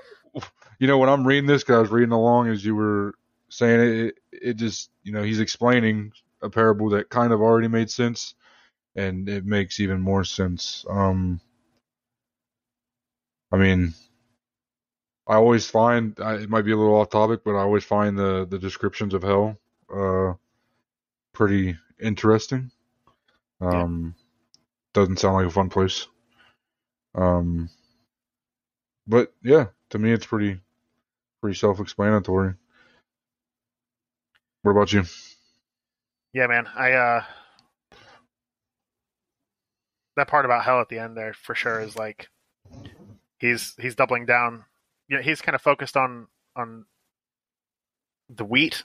[0.78, 3.14] you know, when I'm reading this, because I was reading along as you were
[3.50, 6.12] saying it, it, it just, you know, he's explaining
[6.42, 8.34] a parable that kind of already made sense,
[8.94, 10.84] and it makes even more sense.
[10.88, 11.40] Um,
[13.50, 13.94] I mean,
[15.26, 18.46] I always find it might be a little off topic, but I always find the
[18.48, 19.58] the descriptions of hell
[19.94, 20.34] uh,
[21.32, 22.70] pretty interesting.
[23.60, 24.22] Um, yeah.
[24.94, 26.06] Doesn't sound like a fun place.
[27.14, 27.68] Um,
[29.06, 30.60] but yeah, to me, it's pretty
[31.40, 32.54] pretty self-explanatory.
[34.62, 35.04] What about you?
[36.32, 37.22] Yeah, man, I uh,
[40.16, 42.28] that part about hell at the end there for sure is like
[43.38, 44.64] he's he's doubling down.
[45.08, 46.84] You know, he's kind of focused on on
[48.28, 48.84] the wheat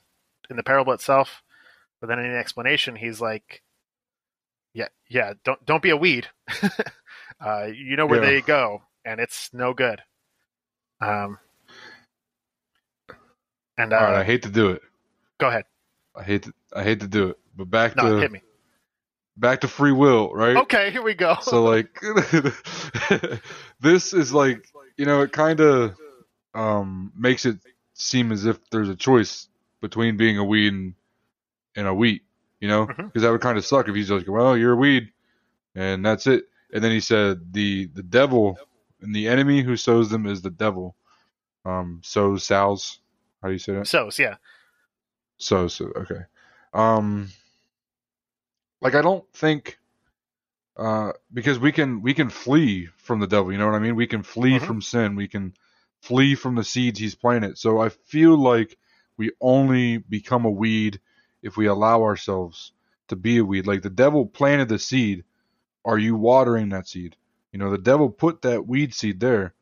[0.49, 1.43] in the parable itself,
[1.99, 3.61] but then in the explanation, he's like,
[4.73, 6.27] "Yeah, yeah, don't don't be a weed.
[7.43, 8.29] uh, you know where yeah.
[8.29, 10.01] they go, and it's no good."
[11.01, 11.39] Um,
[13.77, 14.81] and uh, All right, I hate to do it.
[15.39, 15.65] Go ahead.
[16.15, 18.41] I hate to I hate to do it, but back no, to hit me.
[19.35, 20.55] Back to free will, right?
[20.57, 21.37] Okay, here we go.
[21.41, 21.99] so like,
[23.79, 25.95] this is like you know it kind of
[26.53, 27.57] um, makes it
[27.93, 29.47] seem as if there's a choice
[29.81, 30.93] between being a weed and,
[31.75, 32.23] and a wheat,
[32.59, 33.19] you know, because mm-hmm.
[33.19, 35.11] that would kind of suck if he's like, well, you're a weed,
[35.75, 36.45] and that's it.
[36.73, 38.57] And then he said the the devil
[39.01, 40.95] and the enemy who sows them is the devil.
[41.65, 42.99] Um, sows sows.
[43.43, 43.87] How do you say that?
[43.87, 44.37] Sows, yeah.
[45.37, 46.21] So so, okay.
[46.73, 47.29] Um,
[48.81, 49.77] like I don't think,
[50.77, 53.51] uh, because we can we can flee from the devil.
[53.51, 53.97] You know what I mean?
[53.97, 54.65] We can flee mm-hmm.
[54.65, 55.15] from sin.
[55.15, 55.53] We can
[56.01, 57.57] flee from the seeds he's planted.
[57.57, 58.77] So I feel like
[59.17, 61.01] we only become a weed
[61.41, 62.71] if we allow ourselves
[63.09, 63.67] to be a weed.
[63.67, 65.25] Like the devil planted the seed.
[65.85, 67.17] Are you watering that seed?
[67.51, 69.53] You know, the devil put that weed seed there.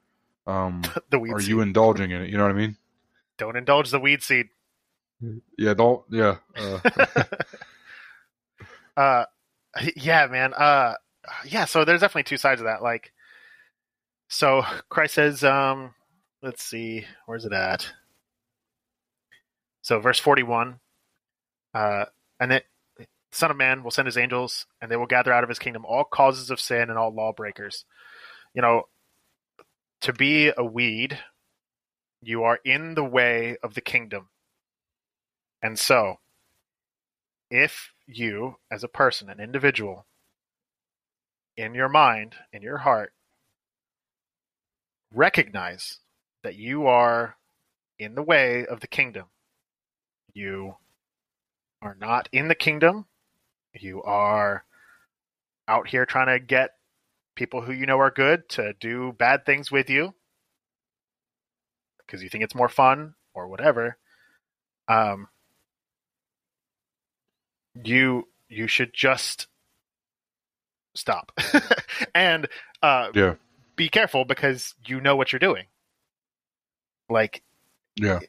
[0.45, 1.49] Um, the weed are seed.
[1.49, 2.29] you indulging in it?
[2.29, 2.77] You know what I mean?
[3.41, 4.49] Don't indulge the weed seed.
[5.57, 6.03] Yeah, don't.
[6.11, 6.37] Yeah.
[8.97, 9.23] Uh,
[9.77, 10.53] uh yeah, man.
[10.53, 10.93] Uh,
[11.47, 11.65] yeah.
[11.65, 12.83] So there's definitely two sides of that.
[12.83, 13.13] Like,
[14.27, 15.95] so Christ says, um,
[16.43, 17.89] let's see, where's it at?
[19.81, 20.79] So verse 41,
[21.73, 22.05] uh,
[22.39, 22.65] and it
[23.31, 25.85] Son of Man will send his angels, and they will gather out of his kingdom
[25.85, 27.85] all causes of sin and all lawbreakers.
[28.53, 28.83] You know,
[30.01, 31.17] to be a weed,
[32.21, 34.29] you are in the way of the kingdom.
[35.61, 36.19] And so,
[37.49, 40.05] if you, as a person, an individual,
[41.57, 43.13] in your mind, in your heart,
[45.13, 45.99] recognize
[46.43, 47.35] that you are
[47.99, 49.25] in the way of the kingdom,
[50.33, 50.75] you
[51.81, 53.05] are not in the kingdom
[53.79, 54.65] you are
[55.67, 56.71] out here trying to get
[57.35, 60.13] people who you know are good to do bad things with you
[62.11, 63.97] because you think it's more fun or whatever.
[64.89, 65.29] Um,
[67.85, 69.47] you you should just
[70.93, 71.31] stop.
[72.15, 72.47] and
[72.83, 73.35] uh, Yeah.
[73.77, 75.67] be careful because you know what you're doing.
[77.09, 77.43] Like
[77.95, 78.19] Yeah.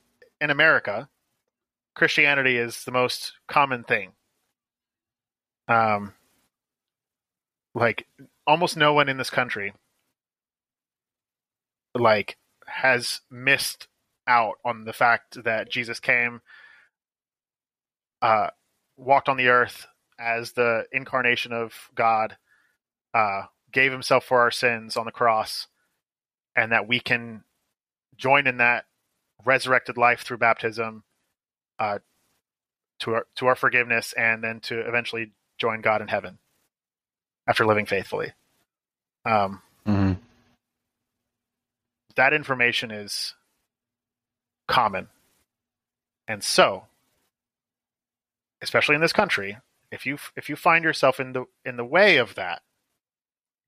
[0.41, 1.09] in America,
[1.97, 4.13] Christianity is the most common thing.
[5.67, 6.15] Um,
[7.75, 8.07] like
[8.47, 9.73] almost no one in this country,
[11.95, 12.37] like,
[12.83, 13.87] has missed
[14.27, 16.41] out on the fact that Jesus came,
[18.21, 18.49] uh,
[18.97, 19.87] walked on the earth
[20.19, 22.37] as the incarnation of God,
[23.15, 23.43] uh,
[23.73, 25.69] gave himself for our sins on the cross,
[26.57, 27.45] and that we can
[28.17, 28.87] join in that
[29.45, 31.05] resurrected life through baptism
[31.79, 32.01] uh,
[32.99, 36.39] to our to our forgiveness, and then to eventually join God in heaven
[37.47, 38.33] after living faithfully.
[39.25, 40.15] Um, hmm
[42.17, 43.35] that information is
[44.69, 45.09] common,
[46.29, 46.85] and so,
[48.63, 49.59] especially in this country,
[49.91, 52.63] if you if you find yourself in the in the way of that,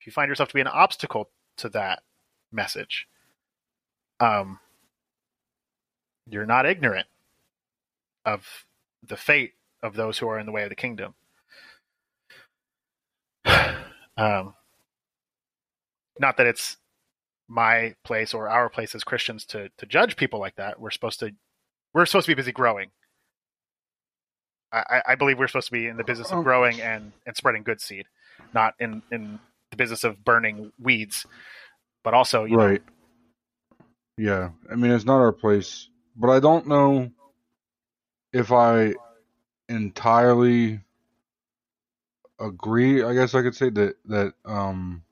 [0.01, 2.03] if you find yourself to be an obstacle to that
[2.51, 3.07] message,
[4.21, 4.59] um,
[6.29, 7.07] you're not ignorant
[8.25, 8.65] of
[9.07, 9.53] the fate
[9.83, 11.15] of those who are in the way of the kingdom.
[14.17, 14.55] um,
[16.19, 16.79] not that it's
[17.55, 20.81] my place or our place as Christians to to judge people like that.
[20.81, 21.31] We're supposed to
[21.95, 22.91] we're supposed to be busy growing.
[24.73, 27.63] I, I- believe we're supposed to be in the business of growing and, and spreading
[27.63, 28.07] good seed,
[28.53, 29.39] not in, in
[29.71, 31.27] the business of burning weeds.
[32.03, 32.83] But also, you know, Right.
[34.19, 34.51] Yeah.
[34.71, 37.13] I mean, it's not our place, but I don't know
[38.33, 38.95] if I
[39.69, 40.81] entirely
[42.41, 43.05] agree.
[43.05, 45.03] I guess I could say that that um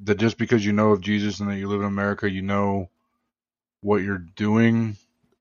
[0.00, 2.90] that just because you know of Jesus and that you live in America, you know
[3.80, 4.96] what you're doing.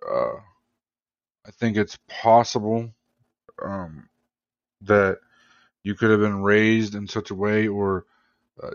[0.08, 0.36] Uh,
[1.46, 2.90] I think it's possible
[3.62, 4.10] um,
[4.82, 5.20] that
[5.84, 8.06] you could have been raised in such a way, or
[8.62, 8.72] uh,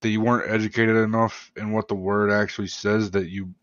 [0.00, 3.54] that you weren't educated enough in what the word actually says that you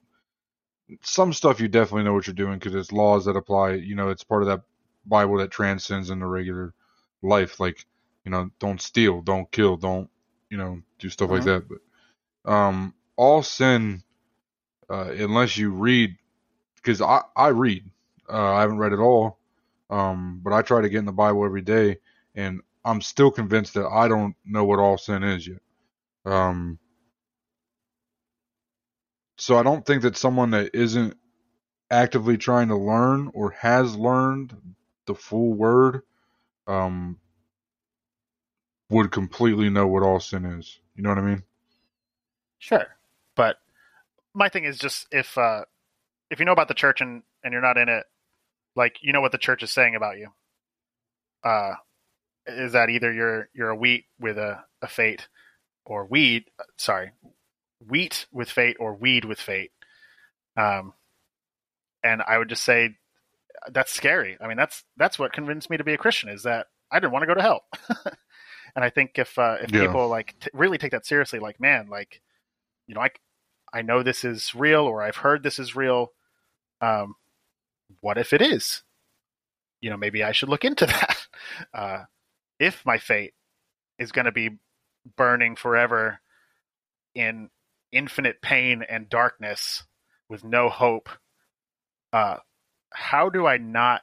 [1.01, 4.09] some stuff you definitely know what you're doing because it's laws that apply you know
[4.09, 4.61] it's part of that
[5.05, 6.73] bible that transcends into regular
[7.21, 7.85] life like
[8.23, 10.09] you know don't steal don't kill don't
[10.49, 14.03] you know do stuff like that but um all sin
[14.89, 16.15] uh unless you read
[16.75, 17.85] because i i read
[18.29, 19.39] uh i haven't read it all
[19.89, 21.97] um but i try to get in the bible every day
[22.35, 25.59] and i'm still convinced that i don't know what all sin is yet
[26.25, 26.79] um,
[29.37, 31.17] so I don't think that someone that isn't
[31.91, 34.55] actively trying to learn or has learned
[35.05, 36.01] the full word
[36.67, 37.19] um,
[38.89, 40.79] would completely know what all sin is.
[40.95, 41.43] You know what I mean?
[42.59, 42.87] Sure,
[43.35, 43.57] but
[44.33, 45.65] my thing is just if uh,
[46.29, 48.05] if you know about the church and and you're not in it,
[48.75, 50.29] like you know what the church is saying about you.
[51.43, 51.73] Uh,
[52.47, 55.27] is that either you're you're a wheat with a, a fate,
[55.85, 56.45] or weed?
[56.77, 57.11] Sorry,
[57.85, 59.71] wheat with fate or weed with fate.
[60.55, 60.93] Um,
[62.03, 62.95] and I would just say
[63.71, 64.37] that's scary.
[64.41, 67.13] I mean, that's that's what convinced me to be a Christian is that I didn't
[67.13, 67.65] want to go to hell.
[68.77, 69.81] and I think if uh, if Yeah.
[69.81, 72.21] people like t- really take that seriously, like man, like
[72.85, 73.09] you know, I
[73.73, 76.13] I know this is real or I've heard this is real.
[76.79, 77.15] Um,
[78.01, 78.83] what if it is?
[79.81, 81.27] You know, maybe I should look into that.
[81.73, 82.03] Uh,
[82.59, 83.33] if my fate
[83.97, 84.59] is going to be
[85.15, 86.19] burning forever
[87.15, 87.49] in
[87.91, 89.83] infinite pain and darkness
[90.29, 91.09] with no hope,
[92.13, 92.37] uh,
[92.93, 94.01] how do I not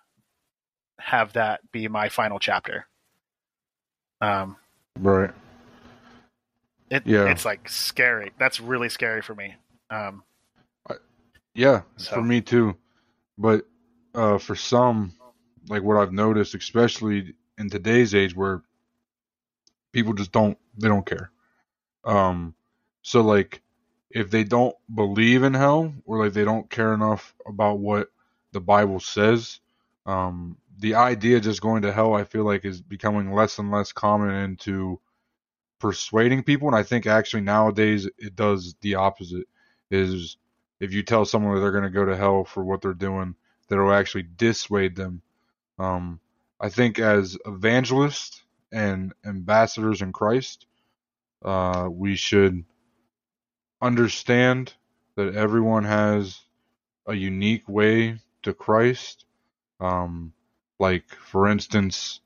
[0.99, 2.87] have that be my final chapter?
[4.21, 4.57] Um,
[4.99, 5.31] Right.
[6.91, 7.25] it, Yeah.
[7.31, 8.33] it's like scary.
[8.39, 9.55] That's really scary for me.
[9.91, 10.23] Um,
[11.57, 12.77] Yeah, So- for me too.
[13.39, 13.65] But
[14.13, 15.13] uh, for some,
[15.69, 18.63] like what I've noticed, especially in today's age, where
[19.93, 21.31] people just don't they don't care.
[22.05, 22.55] Um,
[23.03, 23.63] so like
[24.11, 28.09] if they don't believe in hell or like they don't care enough about what
[28.51, 29.61] the Bible says,
[30.07, 33.93] um, the idea just going to hell, I feel like, is becoming less and less
[33.93, 35.01] common into
[35.79, 36.69] persuading people.
[36.69, 39.47] And I think actually nowadays it does the opposite.
[39.91, 40.37] Is
[40.81, 43.37] if you tell someone that they're going to go to hell for what they're doing,
[43.69, 45.23] that'll actually dissuade them.
[45.79, 46.21] Um,
[46.61, 48.43] I think as evangelists
[48.73, 50.67] and ambassadors in Christ,
[51.45, 52.65] uh, we should
[53.81, 54.73] understand
[55.17, 56.41] that everyone has
[57.07, 59.27] a unique way to Christ.
[59.81, 60.33] Um,
[60.79, 62.21] like, for instance,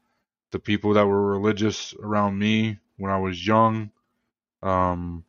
[0.51, 3.91] the people that were religious around me when I was young,
[4.63, 5.25] um,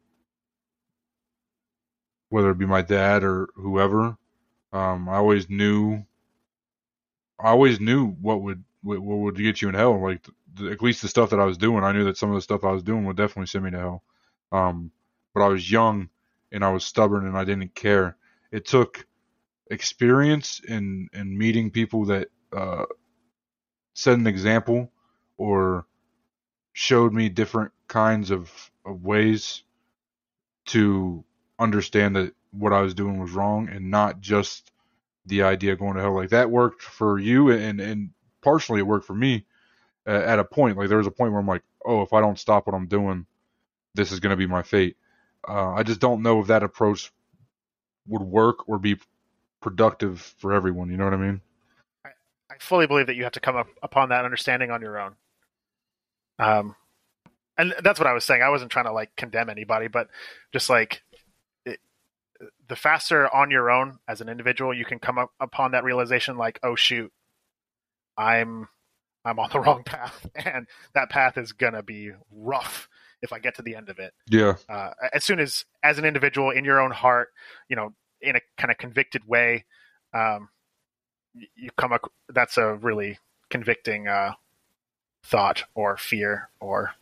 [2.30, 4.17] whether it be my dad or whoever,
[4.72, 6.05] um, I always knew,
[7.39, 10.01] I always knew what would what, would get you in hell.
[10.01, 12.36] Like the, at least the stuff that I was doing, I knew that some of
[12.36, 14.03] the stuff I was doing would definitely send me to hell.
[14.51, 14.91] Um,
[15.34, 16.09] but I was young
[16.51, 18.15] and I was stubborn and I didn't care.
[18.51, 19.05] It took
[19.70, 22.86] experience in in meeting people that uh,
[24.00, 24.89] set an example
[25.38, 25.86] or
[26.72, 28.50] showed me different kinds of,
[28.86, 29.64] of ways
[30.68, 31.26] to
[31.60, 34.72] understand that what I was doing was wrong and not just
[35.26, 36.16] the idea of going to hell.
[36.16, 39.45] Like that worked for you and and partially it worked for me
[40.06, 40.78] at, at a point.
[40.78, 42.88] Like there was a point where I'm like, oh, if I don't stop what I'm
[42.88, 43.26] doing,
[43.95, 44.95] this is going to be my fate.
[45.45, 47.12] Uh, I just don't know if that approach
[48.08, 48.95] would work or be
[49.60, 50.89] productive for everyone.
[50.89, 51.41] You know what I mean?
[52.60, 55.16] Fully believe that you have to come up upon that understanding on your own.
[56.38, 56.76] Um,
[57.57, 58.41] and that's what I was saying.
[58.41, 60.07] I wasn't trying to like condemn anybody, but
[60.53, 61.01] just like
[61.66, 61.80] it,
[62.68, 66.38] the faster on your own as an individual you can come up upon that realization,
[66.38, 67.12] like, oh shoot,
[68.18, 68.68] I'm
[69.26, 72.88] I'm on the wrong path, and that path is gonna be rough
[73.22, 74.14] if I get to the end of it.
[74.30, 74.55] Yeah.
[74.68, 77.30] Uh, as soon as, as an individual in your own heart,
[77.68, 79.66] you know, in a kind of convicted way,
[80.14, 80.49] um,
[81.34, 82.12] you come up.
[82.30, 83.18] That's a really
[83.50, 84.34] convicting uh,
[85.24, 86.94] thought or fear or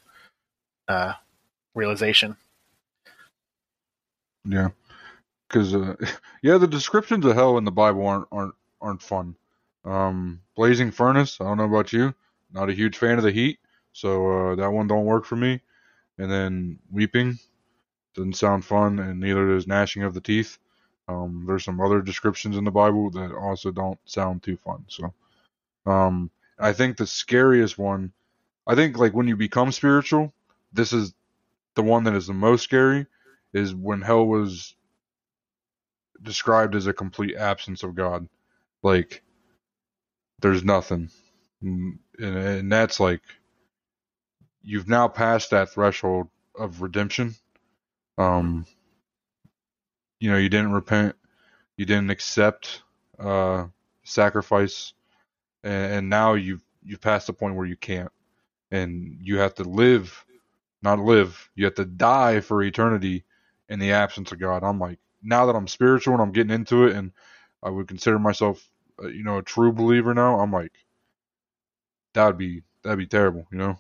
[0.88, 1.14] uh,
[1.76, 2.38] realization.
[4.46, 4.70] Yeah.
[5.48, 5.96] Because uh,
[6.42, 9.36] yeah, the descriptions of hell in the Bible aren't aren't aren't fun.
[9.86, 11.40] Um, blazing furnace.
[11.40, 12.14] I don't know about you.
[12.54, 13.60] Not a huge fan of the heat,
[13.94, 15.62] so uh, that one don't work for me
[16.18, 17.40] and then weeping
[18.16, 20.58] doesn't sound fun, and neither does gnashing of the teeth.
[21.08, 24.86] Um, there's some other descriptions in the Bible that also don't sound too fun.
[24.88, 25.14] So,
[25.86, 26.30] um,
[26.60, 28.12] I think the scariest one,
[28.66, 30.34] I think like when you become spiritual,
[30.74, 31.14] this is
[31.76, 33.06] the one that is the most scary,
[33.54, 34.76] is when hell was
[36.22, 38.28] described as a complete absence of God.
[38.84, 39.24] Like,
[40.42, 41.10] there's nothing.
[41.62, 43.22] And, and that's like
[44.62, 46.28] you've now passed that threshold
[46.58, 47.36] of redemption.
[48.18, 48.66] Um,
[50.20, 51.16] you know, you didn't repent,
[51.78, 52.82] you didn't accept
[53.20, 53.66] uh,
[54.04, 54.94] sacrifice,
[55.64, 58.12] and, and now you've you've passed the point where you can't,
[58.72, 60.26] and you have to live,
[60.82, 63.24] not live, you have to die for eternity
[63.70, 64.64] in the absence of God.
[64.64, 67.12] I'm like, now that I'm spiritual and I'm getting into it, and
[67.64, 68.66] I would consider myself,
[69.04, 70.40] uh, you know, a true believer now.
[70.40, 70.74] I'm like,
[72.14, 73.80] that would be that'd be terrible, you know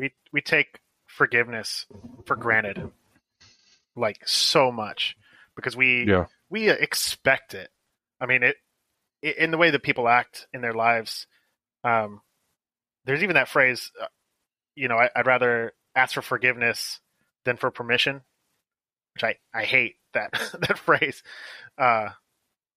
[0.00, 1.86] we we take forgiveness
[2.24, 2.90] for granted
[3.96, 5.16] like so much
[5.60, 6.26] because we yeah.
[6.48, 7.70] we expect it.
[8.20, 8.56] I mean it,
[9.22, 11.26] it, in the way that people act in their lives.
[11.84, 12.20] Um,
[13.04, 14.06] there's even that phrase, uh,
[14.74, 17.00] you know, I, would rather ask for forgiveness
[17.44, 18.22] than for permission,
[19.14, 21.22] which I I hate that that phrase.
[21.78, 22.10] Uh,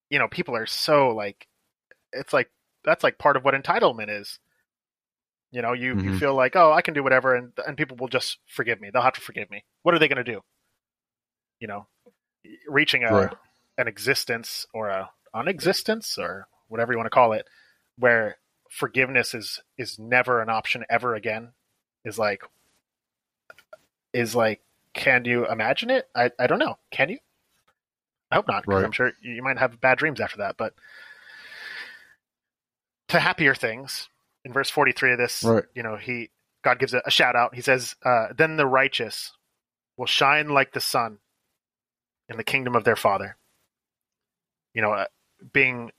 [0.10, 1.48] you know, people are so like,
[2.12, 2.50] it's like
[2.84, 4.40] that's like part of what entitlement is.
[5.52, 6.10] You know, you, mm-hmm.
[6.10, 8.90] you feel like, oh, I can do whatever, and and people will just forgive me.
[8.92, 9.64] They'll have to forgive me.
[9.84, 10.42] What are they going to do?
[11.60, 11.88] You know,
[12.68, 13.34] reaching a right.
[13.78, 17.48] an existence or a unexistence or whatever you want to call it,
[17.98, 18.38] where
[18.70, 21.54] forgiveness is is never an option ever again,
[22.06, 22.44] is like
[24.14, 24.62] is like,
[24.94, 26.08] can you imagine it?
[26.16, 26.78] I I don't know.
[26.92, 27.20] Can you?
[28.32, 28.86] I hope not, because right.
[28.86, 30.58] I'm sure you might have bad dreams after that.
[30.58, 30.74] But
[33.10, 34.10] to happier things,
[34.44, 35.64] in verse 43 of this, right.
[35.76, 36.32] you know, he
[36.64, 37.54] God gives a, a shout out.
[37.56, 39.34] He says, uh, "Then the righteous
[39.98, 41.20] will shine like the sun
[42.34, 43.38] in the kingdom of their Father."
[44.74, 45.06] You know, uh,
[45.52, 45.92] being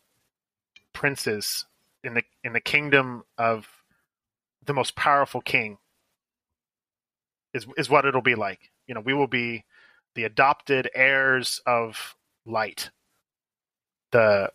[0.92, 1.66] princes
[2.02, 3.68] in the in the kingdom of
[4.64, 5.78] the most powerful king
[7.52, 8.70] is is what it'll be like.
[8.86, 9.64] You know, we will be
[10.14, 12.90] the adopted heirs of light,
[14.12, 14.50] the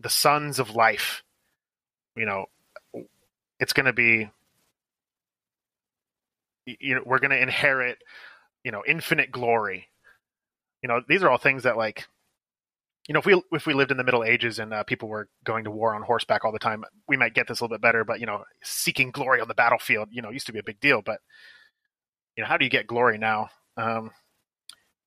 [0.00, 1.22] the sons of life.
[2.16, 2.46] You know,
[3.60, 4.30] it's going to be
[6.66, 7.98] you know we're going to inherit
[8.64, 9.88] you know infinite glory
[10.82, 12.06] you know these are all things that like
[13.08, 15.28] you know if we if we lived in the middle ages and uh, people were
[15.44, 17.82] going to war on horseback all the time we might get this a little bit
[17.82, 20.64] better but you know seeking glory on the battlefield you know used to be a
[20.64, 21.20] big deal but
[22.36, 24.10] you know how do you get glory now um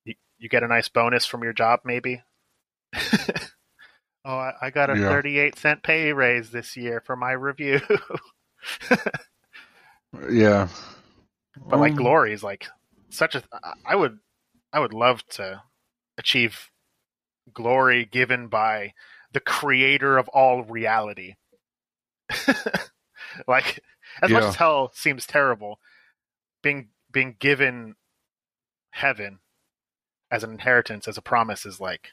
[0.03, 2.21] you, you get a nice bonus from your job maybe
[2.93, 5.09] oh I, I, got a yeah.
[5.09, 7.81] 38 cent pay raise this year for my review
[10.29, 10.67] yeah.
[11.67, 12.67] But like um, glory is like
[13.09, 13.43] such a
[13.85, 14.19] I would
[14.75, 15.63] I would love to
[16.17, 16.69] achieve
[17.53, 18.93] glory given by
[19.31, 21.35] the creator of all reality.
[23.47, 23.79] like
[24.21, 24.33] as yeah.
[24.33, 25.79] much as hell seems terrible,
[26.61, 27.95] being being given
[28.89, 29.39] heaven
[30.29, 32.09] as an inheritance, as a promise, is like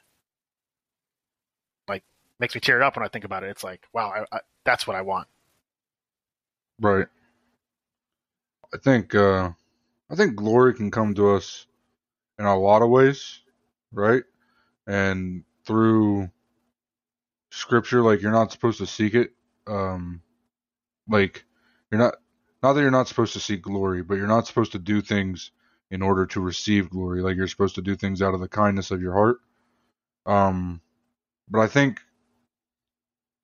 [1.89, 2.05] like
[2.39, 3.51] makes me tear it up when I think about it.
[3.51, 5.27] It's like, wow, I, I, that's what I want.
[6.81, 7.09] Right.
[8.73, 9.51] I think uh,
[10.09, 11.67] I think glory can come to us
[12.43, 13.41] in a lot of ways,
[13.93, 14.25] right?
[14.87, 16.29] And through
[17.51, 19.31] scripture, like you're not supposed to seek it.
[19.67, 20.23] Um,
[21.09, 21.45] like
[21.91, 22.17] you're not
[22.63, 25.53] not that you're not supposed to seek glory, but you're not supposed to do things
[25.91, 27.23] in order to receive glory.
[27.23, 29.39] Like you're supposed to do things out of the kindness of your heart.
[30.27, 30.81] Um,
[31.49, 32.01] but I think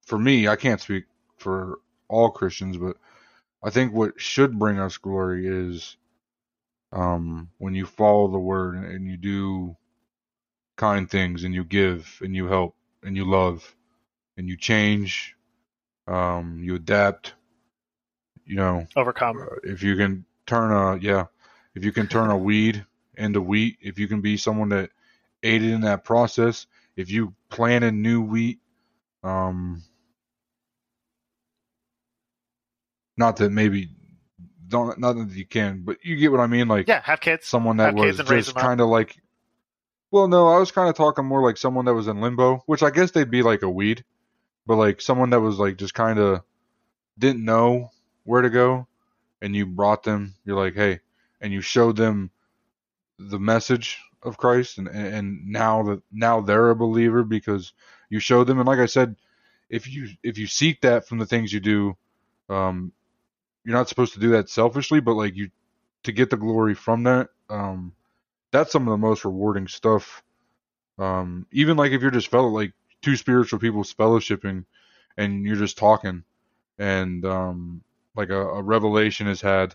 [0.07, 1.05] for me, I can't speak
[1.37, 1.79] for
[2.09, 2.97] all Christians, but
[3.63, 5.97] I think what should bring us glory is
[6.93, 9.77] um, when you follow the word and you do
[10.77, 13.75] kind things and you give and you help and you love
[14.37, 15.37] and you change,
[16.07, 17.35] um, you adapt.
[18.47, 19.41] You know, Overcome.
[19.41, 21.27] uh, if you can turn a yeah,
[21.75, 22.85] if you can turn a weed
[23.17, 24.91] into wheat, if you can be someone that
[25.43, 26.67] aided in that process,
[26.97, 28.61] if you planted new wheat,
[29.23, 29.83] um,
[33.17, 33.91] not that maybe
[34.69, 36.69] don't not that you can, but you get what I mean.
[36.69, 37.47] Like Yeah, have kids.
[37.47, 39.17] someone that have was just kind of like.
[40.11, 42.83] Well, no, I was kind of talking more like someone that was in limbo, which
[42.83, 44.05] I guess they'd be like a weed,
[44.67, 46.43] but like someone that was like just kind of
[47.19, 47.91] didn't know
[48.25, 48.87] where to go,
[49.43, 50.35] and you brought them.
[50.45, 51.01] You're like, hey,
[51.41, 52.31] and you showed them
[53.19, 57.73] the message of Christ, and and now that now they're a believer because
[58.09, 58.59] you showed them.
[58.59, 59.17] And like I said,
[59.69, 61.97] if you if you seek that from the things you do,
[62.49, 62.93] um,
[63.69, 65.51] you're not supposed to do that selfishly, but like you
[66.05, 67.29] to get the glory from that.
[67.51, 67.93] Um,
[68.51, 70.23] that's some of the most rewarding stuff.
[70.99, 74.65] Um, even like if you're just fellow like two spiritual people fellowshipping,
[75.19, 76.25] and you're just talking,
[76.79, 77.83] and um,
[78.17, 79.75] like a, a revelation is had,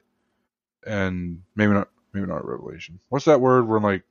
[0.87, 2.99] and maybe not maybe not a revelation.
[3.09, 3.67] What's that word?
[3.67, 4.01] Where like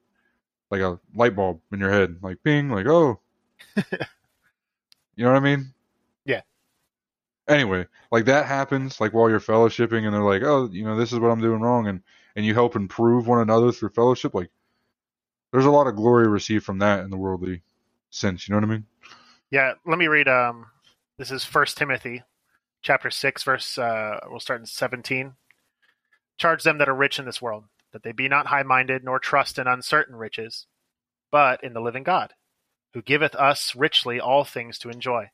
[0.71, 3.19] like a light bulb in your head, like ping, like oh,
[3.77, 3.83] you
[5.25, 5.75] know what I mean?
[7.49, 11.13] Anyway, like that happens like while you're fellowshipping, and they're like, oh, you know, this
[11.13, 12.01] is what I'm doing wrong, and
[12.37, 14.33] and you help improve one another through fellowship.
[14.33, 14.51] Like
[15.51, 17.63] there's a lot of glory received from that in the worldly
[18.11, 18.49] sense.
[18.49, 18.87] You know what I mean?
[19.51, 20.29] Yeah, let me read.
[20.29, 20.67] Um,
[21.19, 22.23] this is First Timothy,
[22.81, 23.77] chapter six, verse.
[23.77, 25.35] Uh, we'll start in seventeen.
[26.39, 29.59] Charge them that are rich in this world, that they be not high-minded, nor trust
[29.59, 30.67] in uncertain riches,
[31.31, 32.33] but in the living God,
[32.95, 35.31] who giveth us richly all things to enjoy.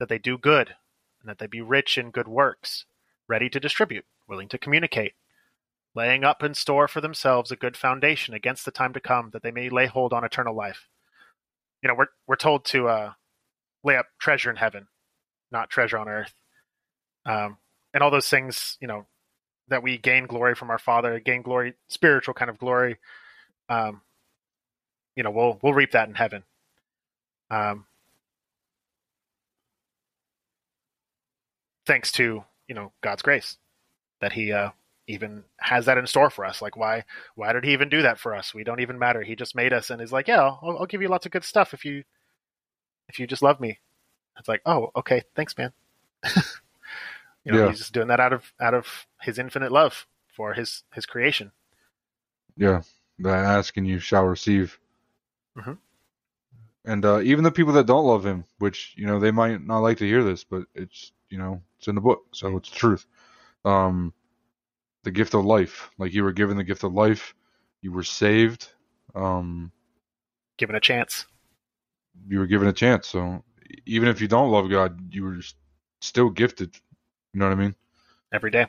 [0.00, 0.74] That they do good,
[1.22, 2.84] and that they be rich in good works,
[3.28, 5.14] ready to distribute, willing to communicate,
[5.94, 9.42] laying up in store for themselves a good foundation against the time to come, that
[9.42, 10.88] they may lay hold on eternal life.
[11.82, 13.12] You know, we're we're told to uh,
[13.84, 14.88] lay up treasure in heaven,
[15.50, 16.34] not treasure on earth.
[17.24, 17.58] Um,
[17.94, 19.06] and all those things, you know,
[19.68, 22.98] that we gain glory from our Father, gain glory, spiritual kind of glory.
[23.68, 24.02] Um,
[25.16, 26.42] you know, we'll we'll reap that in heaven.
[27.50, 27.86] Um,
[31.86, 33.58] thanks to you know God's grace
[34.20, 34.70] that He uh,
[35.06, 36.62] even has that in store for us.
[36.62, 37.04] Like, why
[37.34, 38.54] why did He even do that for us?
[38.54, 39.22] We don't even matter.
[39.22, 41.44] He just made us, and He's like, yeah, I'll, I'll give you lots of good
[41.44, 42.04] stuff if you
[43.08, 43.78] if you just love me.
[44.38, 45.72] It's like, oh, okay, thanks, man.
[47.44, 47.64] you know, Yeah.
[47.64, 51.52] he's just doing that out of out of his infinite love for his his creation.
[52.56, 52.82] Yeah,
[53.18, 54.78] that ask and you shall receive.
[55.56, 55.78] Mhm.
[56.84, 59.80] And uh, even the people that don't love him, which you know they might not
[59.80, 62.76] like to hear this, but it's you know it's in the book, so it's the
[62.76, 63.06] truth.
[63.64, 64.12] Um,
[65.04, 67.34] the gift of life, like you were given the gift of life,
[67.82, 68.68] you were saved.
[69.14, 69.70] Um,
[70.58, 71.26] Given a chance.
[72.28, 73.06] you were given a chance.
[73.08, 73.44] So
[73.86, 75.38] even if you don't love God, you were
[76.00, 76.74] still gifted.
[77.32, 77.74] You know what I mean?
[78.32, 78.66] every day.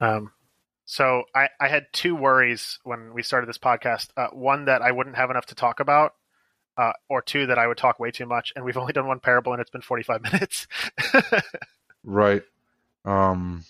[0.00, 0.32] Um,
[0.90, 4.08] so I, I had two worries when we started this podcast.
[4.16, 6.16] Uh, one that I wouldn't have enough to talk about,
[6.76, 8.52] uh, or two that I would talk way too much.
[8.56, 10.66] And we've only done one parable, and it's been forty-five minutes.
[12.02, 12.42] Right.
[13.04, 13.64] Um,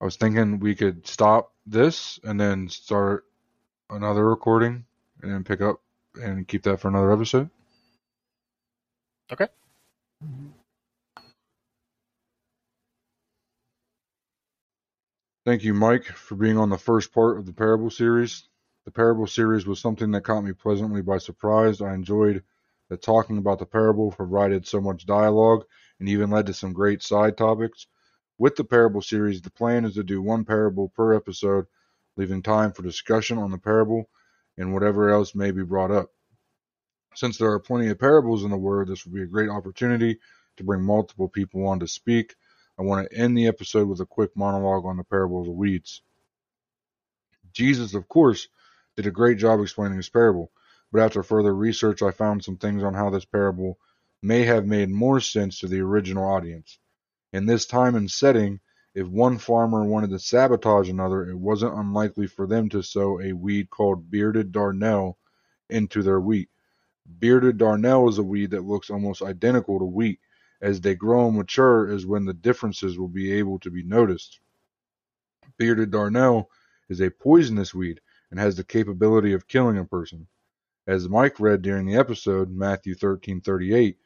[0.00, 3.24] I was thinking we could stop this and then start
[3.90, 4.86] another recording
[5.20, 5.82] and then pick up
[6.14, 7.50] and keep that for another episode.
[9.30, 9.48] Okay.
[15.44, 18.48] Thank you, Mike, for being on the first part of the parable series.
[18.86, 21.82] The parable series was something that caught me pleasantly by surprise.
[21.82, 22.42] I enjoyed
[22.88, 25.64] that talking about the parable provided so much dialogue
[26.00, 27.86] and even led to some great side topics.
[28.38, 31.66] With the parable series, the plan is to do one parable per episode,
[32.16, 34.08] leaving time for discussion on the parable
[34.56, 36.10] and whatever else may be brought up.
[37.16, 40.18] Since there are plenty of parables in the Word, this will be a great opportunity
[40.56, 42.34] to bring multiple people on to speak.
[42.78, 45.52] I want to end the episode with a quick monologue on the parable of the
[45.52, 46.02] weeds.
[47.52, 48.48] Jesus, of course,
[48.96, 50.50] did a great job explaining this parable,
[50.92, 53.78] but after further research, I found some things on how this parable
[54.22, 56.78] may have made more sense to the original audience.
[57.32, 58.60] In this time and setting,
[58.94, 63.32] If one farmer wanted to sabotage another, it wasn't unlikely for them to sow a
[63.32, 65.16] weed called bearded darnel
[65.68, 66.48] into their wheat.
[67.18, 70.20] Bearded darnel is a weed that looks almost identical to wheat.
[70.64, 74.40] As they grow and mature is when the differences will be able to be noticed.
[75.58, 76.46] Bearded darnel
[76.88, 78.00] is a poisonous weed
[78.30, 80.26] and has the capability of killing a person.
[80.86, 83.98] As Mike read during the episode, Matthew 13:38,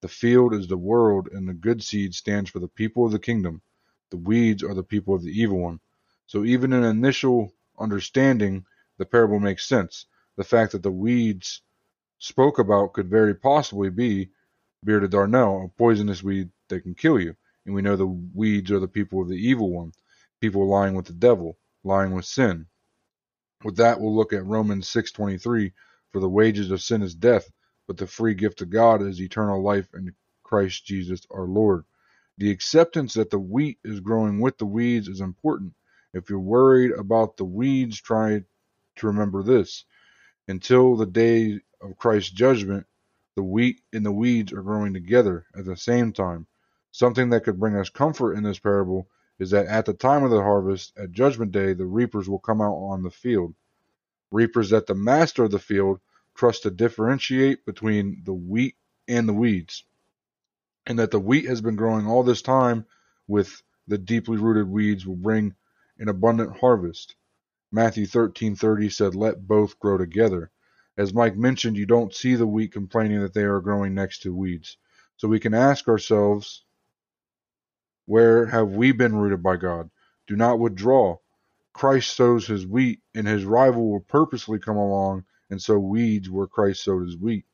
[0.00, 3.18] the field is the world and the good seed stands for the people of the
[3.18, 3.60] kingdom.
[4.08, 5.80] The weeds are the people of the evil one.
[6.24, 8.64] So even in initial understanding,
[8.96, 10.06] the parable makes sense.
[10.36, 11.60] The fact that the weeds
[12.16, 14.30] spoke about could very possibly be
[14.86, 17.36] bearded darnel, a poisonous weed that can kill you.
[17.66, 19.92] And we know the weeds are the people of the evil one,
[20.40, 22.66] people lying with the devil, lying with sin.
[23.64, 25.72] With that, we'll look at Romans 6:23
[26.12, 27.50] for the wages of sin is death,
[27.88, 30.14] but the free gift of God is eternal life in
[30.44, 31.84] Christ Jesus our Lord.
[32.38, 35.74] The acceptance that the wheat is growing with the weeds is important.
[36.14, 38.44] If you're worried about the weeds, try
[38.96, 39.84] to remember this.
[40.46, 42.86] Until the day of Christ's judgment,
[43.36, 46.46] the wheat and the weeds are growing together at the same time.
[46.90, 49.08] Something that could bring us comfort in this parable
[49.38, 52.62] is that at the time of the harvest, at judgment day, the reapers will come
[52.62, 53.54] out on the field.
[54.30, 56.00] Reapers that the master of the field
[56.34, 58.76] trust to differentiate between the wheat
[59.06, 59.84] and the weeds,
[60.86, 62.86] and that the wheat has been growing all this time
[63.28, 65.54] with the deeply rooted weeds will bring
[65.98, 67.14] an abundant harvest.
[67.70, 70.50] Matthew 13:30 said, "Let both grow together."
[70.98, 74.34] As Mike mentioned, you don't see the wheat complaining that they are growing next to
[74.34, 74.78] weeds.
[75.18, 76.64] So we can ask ourselves,
[78.06, 79.90] where have we been rooted by God?
[80.26, 81.16] Do not withdraw.
[81.72, 86.46] Christ sows his wheat, and his rival will purposely come along and sow weeds where
[86.46, 87.44] Christ sowed his wheat.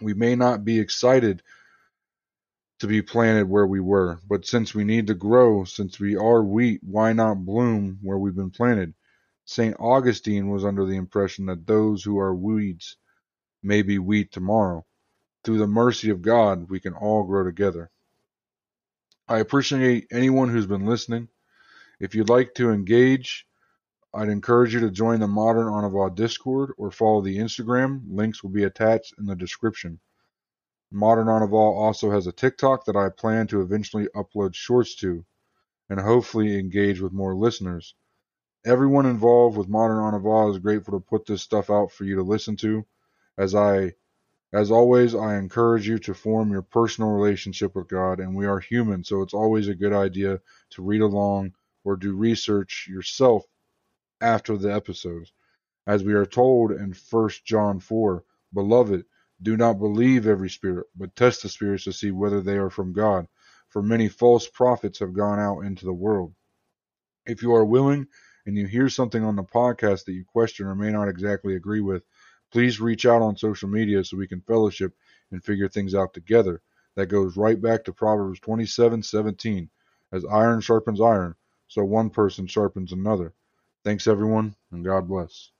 [0.00, 1.42] We may not be excited
[2.78, 6.44] to be planted where we were, but since we need to grow, since we are
[6.44, 8.94] wheat, why not bloom where we've been planted?
[9.50, 9.74] St.
[9.80, 12.98] Augustine was under the impression that those who are weeds
[13.62, 14.84] may be wheat tomorrow.
[15.42, 17.90] Through the mercy of God, we can all grow together.
[19.26, 21.28] I appreciate anyone who's been listening.
[21.98, 23.46] If you'd like to engage,
[24.12, 28.02] I'd encourage you to join the Modern Anavah Discord or follow the Instagram.
[28.06, 29.98] Links will be attached in the description.
[30.90, 35.24] Modern Anavah also has a TikTok that I plan to eventually upload shorts to
[35.88, 37.94] and hopefully engage with more listeners.
[38.64, 42.22] Everyone involved with Modern Anavah is grateful to put this stuff out for you to
[42.22, 42.84] listen to.
[43.36, 43.94] As I
[44.52, 48.58] as always, I encourage you to form your personal relationship with God, and we are
[48.58, 50.40] human, so it's always a good idea
[50.70, 51.52] to read along
[51.84, 53.44] or do research yourself
[54.20, 55.32] after the episodes.
[55.86, 59.04] As we are told in 1 John 4, Beloved,
[59.42, 62.92] do not believe every spirit, but test the spirits to see whether they are from
[62.94, 63.28] God,
[63.68, 66.34] for many false prophets have gone out into the world.
[67.26, 68.08] If you are willing
[68.48, 71.80] and you hear something on the podcast that you question or may not exactly agree
[71.80, 72.02] with,
[72.50, 74.96] Please reach out on social media so we can fellowship
[75.30, 76.62] and figure things out together.
[76.94, 79.68] That goes right back to Proverbs 27:17.
[80.10, 81.34] As iron sharpens iron,
[81.66, 83.34] so one person sharpens another.
[83.84, 85.50] Thanks everyone, and God bless.